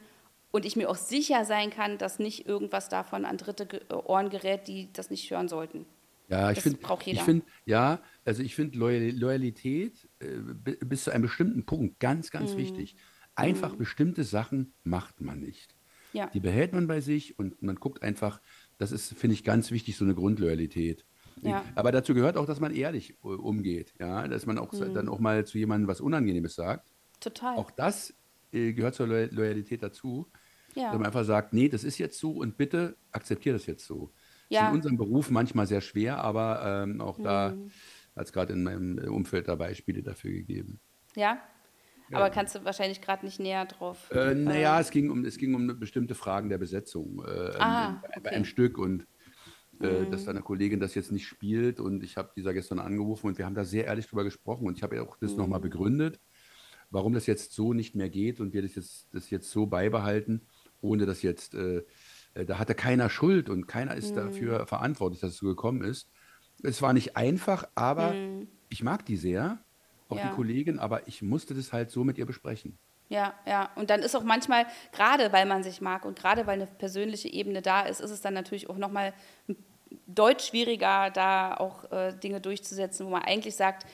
[0.51, 4.29] und ich mir auch sicher sein kann, dass nicht irgendwas davon an dritte äh, Ohren
[4.29, 5.85] gerät, die das nicht hören sollten.
[6.29, 11.11] Ja, ich finde, ich finde, ja, also ich finde Loyal, Loyalität äh, bi- bis zu
[11.11, 12.57] einem bestimmten Punkt ganz, ganz Mhm.
[12.57, 12.95] wichtig.
[13.37, 15.75] Einfach bestimmte Sachen macht man nicht.
[16.13, 16.27] Ja.
[16.27, 18.41] Die behält man bei sich und man guckt einfach,
[18.77, 21.05] das ist, finde ich, ganz wichtig, so eine Grundloyalität.
[21.41, 21.63] Ja.
[21.75, 24.93] Aber dazu gehört auch, dass man ehrlich äh, umgeht, ja, dass man auch Mhm.
[24.93, 26.91] dann auch mal zu jemandem was Unangenehmes sagt.
[27.19, 27.57] Total.
[27.57, 28.13] Auch das
[28.51, 30.27] äh, gehört zur Loy Loyalität dazu.
[30.75, 30.85] ja.
[30.85, 34.11] Dass man einfach sagt, nee, das ist jetzt so und bitte akzeptiere das jetzt so.
[34.49, 34.69] Ist Ja.
[34.69, 37.71] in unserem Beruf manchmal sehr schwer, aber ähm, auch da Mhm.
[38.15, 40.79] hat es gerade in meinem Umfeld da Beispiele dafür gegeben.
[41.15, 41.39] Ja?
[42.13, 44.09] Aber kannst du wahrscheinlich gerade nicht näher drauf.
[44.09, 47.25] Äh, naja, es ging um, es ging um bestimmte Fragen der Besetzung äh,
[47.59, 48.29] Ah, bei, bei okay.
[48.31, 48.35] Mhm.
[48.35, 49.05] einem Stück und
[49.81, 53.27] äh, dass da eine Kollegin das jetzt nicht spielt und ich habe dieser gestern angerufen
[53.27, 55.37] und wir haben da sehr ehrlich drüber gesprochen und ich habe ja auch das Mhm.
[55.37, 56.21] nochmal begründet,
[56.89, 60.47] warum das jetzt so nicht mehr geht und wir das jetzt, das jetzt so beibehalten,
[60.81, 61.83] ohne dass jetzt, äh,
[62.33, 64.17] äh, da hatte keiner Schuld und keiner ist Mhm.
[64.17, 66.09] dafür verantwortlich, dass es so gekommen ist.
[66.63, 68.47] Es war nicht einfach, aber Mhm.
[68.69, 69.65] ich mag die sehr,
[70.09, 70.29] auch Ja.
[70.29, 72.77] die Kollegin, aber ich musste das halt so mit ihr besprechen.
[73.09, 73.69] Ja, ja.
[73.75, 77.31] Und dann ist auch manchmal, gerade weil man sich mag und gerade weil eine persönliche
[77.31, 79.13] Ebene da ist, ist es dann natürlich auch nochmal
[80.05, 83.85] deutlich schwieriger, da auch äh, Dinge durchzusetzen, wo man eigentlich sagt,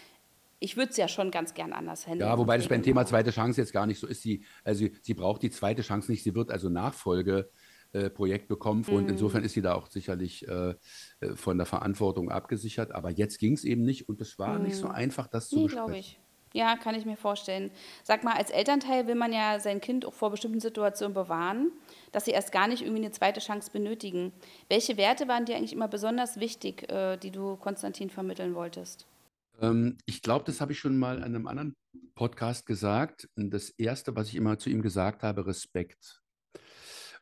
[0.60, 2.30] ich würde es ja schon ganz gern anders handeln.
[2.30, 4.21] Ja, wobei das beim Thema zweite Chance jetzt gar nicht so ist.
[4.21, 7.52] Sie, also sie, braucht die zweite Chance nicht, sie wird also Nachfolgeprojekt
[7.93, 8.95] äh, Projekt bekommen Mhm.
[8.95, 10.75] und insofern ist sie da auch sicherlich äh,
[11.21, 12.91] äh, von der Verantwortung abgesichert.
[12.91, 15.62] Aber jetzt ging es eben nicht und es war nicht so einfach, das zu Mhm.
[15.62, 15.95] Nee, besprechen.
[15.95, 16.19] ich.
[16.56, 17.71] Ja, kann ich mir vorstellen.
[18.03, 21.71] Sag mal, als Elternteil will man ja sein Kind auch vor bestimmten Situationen bewahren,
[22.12, 24.32] dass sie erst gar nicht irgendwie eine zweite Chance benötigen.
[24.69, 29.08] Welche Werte waren dir eigentlich immer besonders wichtig, äh, die du Konstantin vermitteln wolltest?
[29.62, 31.73] Ähm, ich glaube, das habe ich schon mal in einem anderen
[32.13, 33.27] Podcast gesagt.
[33.36, 36.21] Das Erste, was ich immer zu ihm gesagt habe, Respekt.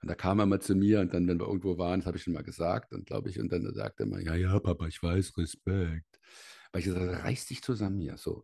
[0.01, 2.17] Und da kam er mal zu mir und dann, wenn wir irgendwo waren, das habe
[2.17, 4.87] ich schon mal gesagt und glaube ich, und dann sagte er mal, ja, ja, Papa,
[4.87, 6.19] ich weiß, Respekt.
[6.71, 8.17] Weil ich gesagt habe, reiß dich zusammen hier.
[8.17, 8.43] So.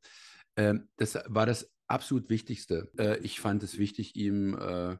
[0.55, 2.91] Ähm, das war das absolut Wichtigste.
[2.97, 4.97] Äh, ich fand es wichtig, ihm äh,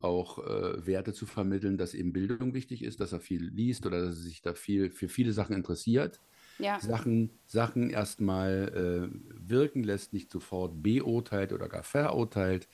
[0.00, 4.00] auch äh, Werte zu vermitteln, dass eben Bildung wichtig ist, dass er viel liest oder
[4.00, 6.20] dass er sich da viel für viele Sachen interessiert.
[6.58, 12.68] Ja, Sachen, Sachen erstmal äh, wirken lässt, nicht sofort beurteilt oder gar verurteilt,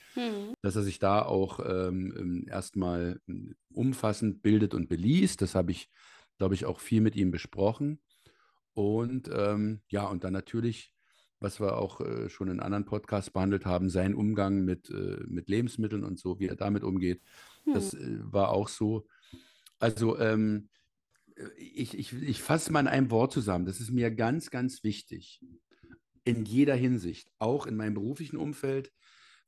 [0.61, 5.41] dass er sich da auch ähm, ähm, erstmal ähm, umfassend bildet und beliest.
[5.41, 5.89] Das habe ich,
[6.37, 7.99] glaube ich, auch viel mit ihm besprochen.
[8.73, 10.93] Und ähm, ja, und dann natürlich,
[11.39, 15.49] was wir auch äh, schon in anderen Podcasts behandelt haben, sein Umgang mit, äh, mit
[15.49, 17.21] Lebensmitteln und so, wie er damit umgeht.
[17.65, 19.07] Das äh, war auch so.
[19.79, 20.69] Also ähm,
[21.57, 23.65] ich, ich, ich fasse mal in einem Wort zusammen.
[23.65, 25.41] Das ist mir ganz, ganz wichtig.
[26.25, 28.91] in jeder Hinsicht, auch in meinem beruflichen Umfeld,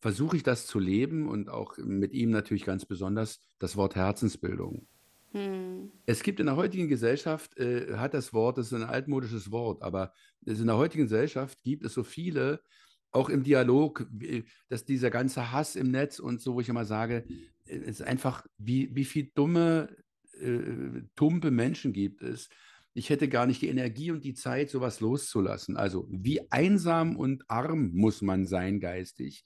[0.01, 4.87] versuche ich das zu leben und auch mit ihm natürlich ganz besonders das Wort Herzensbildung.
[5.31, 5.91] Hm.
[6.05, 9.81] Es gibt in der heutigen Gesellschaft, äh, hat das Wort, das ist ein altmodisches Wort,
[9.81, 10.13] aber
[10.45, 12.61] in der heutigen Gesellschaft gibt es so viele,
[13.11, 14.07] auch im Dialog,
[14.67, 17.25] dass dieser ganze Hass im Netz und so, wo ich immer sage,
[17.65, 19.95] es ist einfach, wie, wie viel dumme,
[20.41, 22.49] äh, tumpe Menschen gibt es.
[22.93, 25.75] Ich hätte gar nicht die Energie und die Zeit, sowas loszulassen.
[25.75, 29.43] Also, wie einsam und arm muss man sein geistig,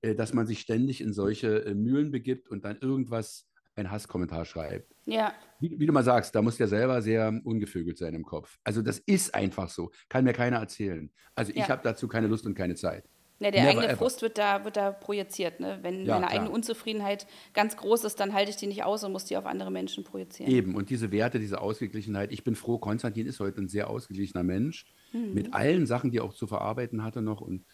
[0.00, 4.44] äh, dass man sich ständig in solche äh, Mühlen begibt und dann irgendwas einen Hasskommentar
[4.44, 4.92] schreibt.
[5.06, 5.32] Ja.
[5.60, 8.58] Wie, wie, du mal sagst, da muss der selber sehr ungevögelt sein im Kopf.
[8.64, 9.90] Also das ist einfach so.
[10.08, 11.10] Kann mir keiner erzählen.
[11.34, 11.68] Also ich ja.
[11.68, 13.08] habe dazu keine Lust und keine Zeit.
[13.40, 13.96] Ja, der Never eigene ever.
[13.96, 15.60] Frust wird da, wird da projiziert.
[15.60, 15.78] Ne?
[15.82, 16.40] Wenn ja, meine klar.
[16.40, 19.46] eigene Unzufriedenheit ganz groß ist, dann halte ich die nicht aus und muss die auf
[19.46, 20.50] andere Menschen projizieren.
[20.50, 22.32] Eben, und diese Werte, diese Ausgeglichenheit.
[22.32, 24.86] Ich bin froh, Konstantin ist heute ein sehr ausgeglichener Mensch.
[25.12, 25.34] Mhm.
[25.34, 27.64] Mit allen Sachen, die er auch zu verarbeiten hatte noch und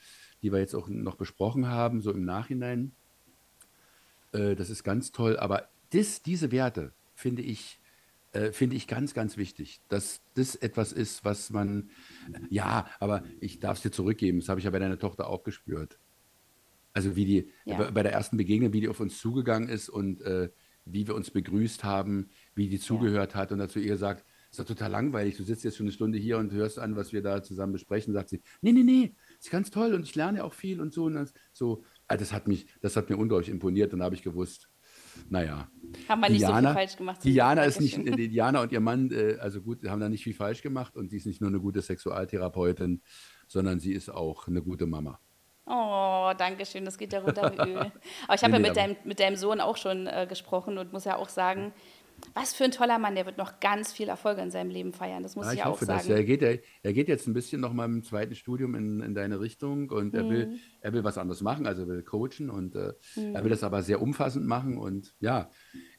[0.43, 2.93] die wir jetzt auch noch besprochen haben, so im Nachhinein.
[4.33, 5.39] Äh, das ist ganz toll.
[5.39, 7.81] Aber das, diese Werte finde ich,
[8.35, 11.91] äh, finde ich ganz, ganz wichtig, dass das etwas ist, was man,
[12.51, 15.45] ja, aber ich darf es dir zurückgeben, das habe ich ja bei deiner Tochter auch
[15.45, 15.99] gespürt.
[16.93, 17.91] Also wie die, ja.
[17.91, 20.51] bei der ersten Begegnung, wie die auf uns zugegangen ist und äh,
[20.85, 23.41] wie wir uns begrüßt haben, wie die zugehört ja.
[23.41, 26.19] hat und dazu ihr gesagt, ist doch total langweilig, du sitzt jetzt schon eine Stunde
[26.19, 29.51] hier und hörst an, was wir da zusammen besprechen, sagt sie, nee, nee, nee, ist
[29.51, 32.47] ganz toll und ich lerne auch viel und so und das, so, also das hat
[32.47, 34.69] mich, das hat mir unglaublich imponiert, dann habe ich gewusst,
[35.29, 35.69] naja.
[36.09, 37.25] Haben wir nicht Diana, so viel falsch gemacht.
[37.25, 40.35] Diana ist nicht, äh, Diana und ihr Mann, äh, also gut, haben da nicht viel
[40.35, 43.03] falsch gemacht und sie ist nicht nur eine gute Sexualtherapeutin,
[43.47, 45.21] sondern sie ist auch eine gute Mama.
[45.67, 47.93] Oh, danke schön, das geht ja runter wie Öl.
[48.27, 50.93] Aber ich habe nee, ja mit, deinem, mit deinem Sohn auch schon äh, gesprochen und
[50.93, 51.73] muss ja auch sagen,
[52.33, 55.23] was für ein toller Mann, der wird noch ganz viel Erfolge in seinem Leben feiern.
[55.23, 55.99] Das muss ja, ich, ich auch hoffe, sagen.
[55.99, 59.01] Dass, er, geht, er, er geht jetzt ein bisschen noch mal im zweiten Studium in,
[59.01, 60.19] in deine Richtung und mhm.
[60.19, 60.61] er, will, mhm.
[60.81, 63.35] er will was anderes machen, also er will coachen und äh, mhm.
[63.35, 64.79] er will das aber sehr umfassend machen.
[64.79, 65.51] Und ja,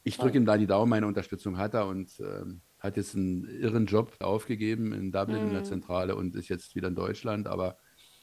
[0.02, 2.44] ich drücke ihm da die Daumen, meine Unterstützung hat er und äh,
[2.78, 5.46] hat jetzt einen irren Job aufgegeben in Dublin mhm.
[5.48, 5.66] in der mhm.
[5.66, 7.46] Zentrale und ist jetzt wieder in Deutschland.
[7.46, 7.78] Aber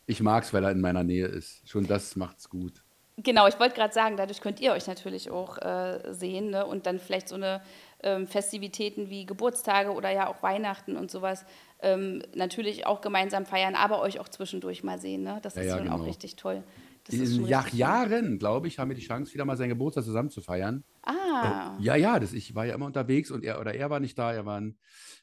[0.06, 1.68] ich mag es, weil er in meiner Nähe ist.
[1.70, 2.84] Schon das macht es gut.
[3.18, 6.66] Genau, ich wollte gerade sagen, dadurch könnt ihr euch natürlich auch äh, sehen ne?
[6.66, 7.62] und dann vielleicht so eine
[8.04, 11.46] ähm, Festivitäten wie Geburtstage oder ja auch Weihnachten und sowas
[11.82, 15.24] ähm, natürlich auch gemeinsam feiern, aber euch auch zwischendurch mal sehen.
[15.24, 15.40] Ne?
[15.42, 15.98] Das ja, ist ja, dann genau.
[15.98, 16.64] auch richtig toll.
[17.10, 20.42] In Nach Jahren, glaube ich, haben wir die Chance, wieder mal seinen Geburtstag zusammen zu
[20.42, 20.86] feiern.
[21.02, 21.76] Ah.
[21.78, 24.18] Äh, ja, ja, das, ich war ja immer unterwegs und er oder er war nicht
[24.18, 24.78] da, er war in,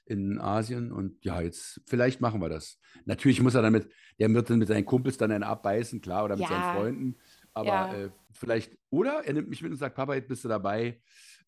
[0.05, 2.79] in Asien und ja, jetzt vielleicht machen wir das.
[3.07, 6.37] Natürlich muss er damit, der wird dann mit seinen Kumpels dann einen abbeißen, klar, oder
[6.37, 6.49] mit ja.
[6.49, 7.17] seinen Freunden.
[7.55, 7.95] Aber ja.
[7.95, 11.01] äh, vielleicht, oder er nimmt mich mit und sagt, Papa, jetzt bist du dabei.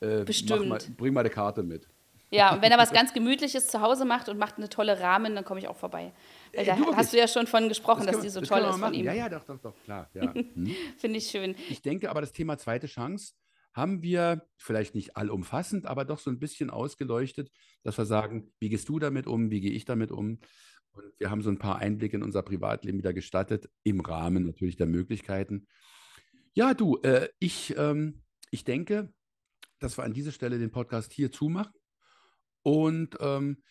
[0.02, 0.68] Äh, Bestimmt.
[0.68, 1.88] Mal, bring mal eine Karte mit.
[2.30, 5.34] Ja, und wenn er was ganz Gemütliches zu Hause macht und macht eine tolle Rahmen,
[5.34, 6.12] dann komme ich auch vorbei.
[6.54, 8.60] Weil da du, hast du ja schon von gesprochen, das dass die so das toll
[8.60, 9.04] ist von ihm.
[9.04, 10.10] Ja, ja, doch, doch, doch, klar.
[10.14, 10.34] Ja.
[10.54, 10.74] Hm.
[10.98, 11.54] Finde ich schön.
[11.68, 13.34] Ich denke aber, das Thema zweite Chance
[13.74, 17.50] haben wir vielleicht nicht allumfassend, aber doch so ein bisschen ausgeleuchtet,
[17.82, 20.40] dass wir sagen, wie gehst du damit um, wie gehe ich damit um?
[20.92, 24.76] Und wir haben so ein paar Einblicke in unser Privatleben wieder gestattet, im Rahmen natürlich
[24.76, 25.66] der Möglichkeiten.
[26.54, 29.12] Ja, du, äh, ich, ähm, ich denke,
[29.82, 31.72] dass wir an dieser Stelle den Podcast hier zumachen
[32.62, 33.62] und ähm,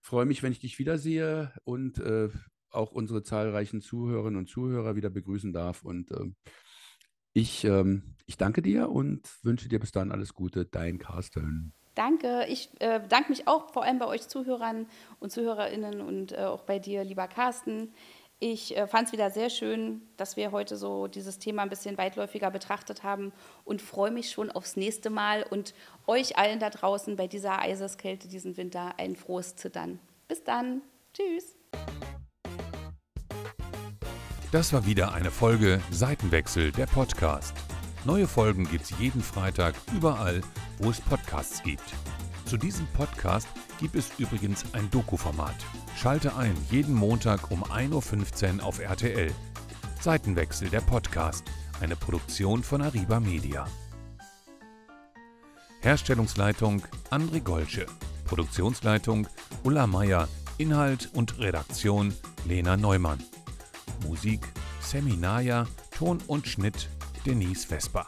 [0.00, 2.28] freue mich, wenn ich dich wiedersehe und äh,
[2.70, 5.82] auch unsere zahlreichen Zuhörerinnen und Zuhörer wieder begrüßen darf.
[5.82, 6.32] Und äh,
[7.32, 10.64] ich, ähm, ich danke dir und wünsche dir bis dann alles Gute.
[10.64, 11.72] Dein Carsten.
[11.94, 12.44] Danke.
[12.48, 14.86] Ich äh, bedanke mich auch vor allem bei euch Zuhörern
[15.18, 17.92] und Zuhörerinnen und äh, auch bei dir, lieber Carsten.
[18.38, 21.96] Ich äh, fand es wieder sehr schön, dass wir heute so dieses Thema ein bisschen
[21.96, 23.32] weitläufiger betrachtet haben
[23.64, 25.72] und freue mich schon aufs nächste Mal und
[26.06, 30.00] euch allen da draußen bei dieser Eiseskälte diesen Winter ein frohes Zittern.
[30.28, 30.82] Bis dann.
[31.14, 31.56] Tschüss.
[34.52, 37.54] Das war wieder eine Folge Seitenwechsel, der Podcast.
[38.04, 40.42] Neue Folgen gibt es jeden Freitag überall,
[40.78, 41.94] wo es Podcasts gibt.
[42.46, 43.48] Zu diesem Podcast
[43.80, 45.56] gibt es übrigens ein Doku-Format.
[45.96, 49.32] Schalte ein jeden Montag um 1.15 Uhr auf RTL.
[50.00, 51.44] Seitenwechsel der Podcast,
[51.80, 53.66] eine Produktion von Ariba Media.
[55.80, 57.86] Herstellungsleitung André Golsche.
[58.24, 59.26] Produktionsleitung
[59.64, 60.28] Ulla Meier.
[60.58, 63.18] Inhalt und Redaktion Lena Neumann.
[64.06, 64.40] Musik
[64.80, 66.88] Seminaya, Ton und Schnitt
[67.24, 68.06] Denise Vesper.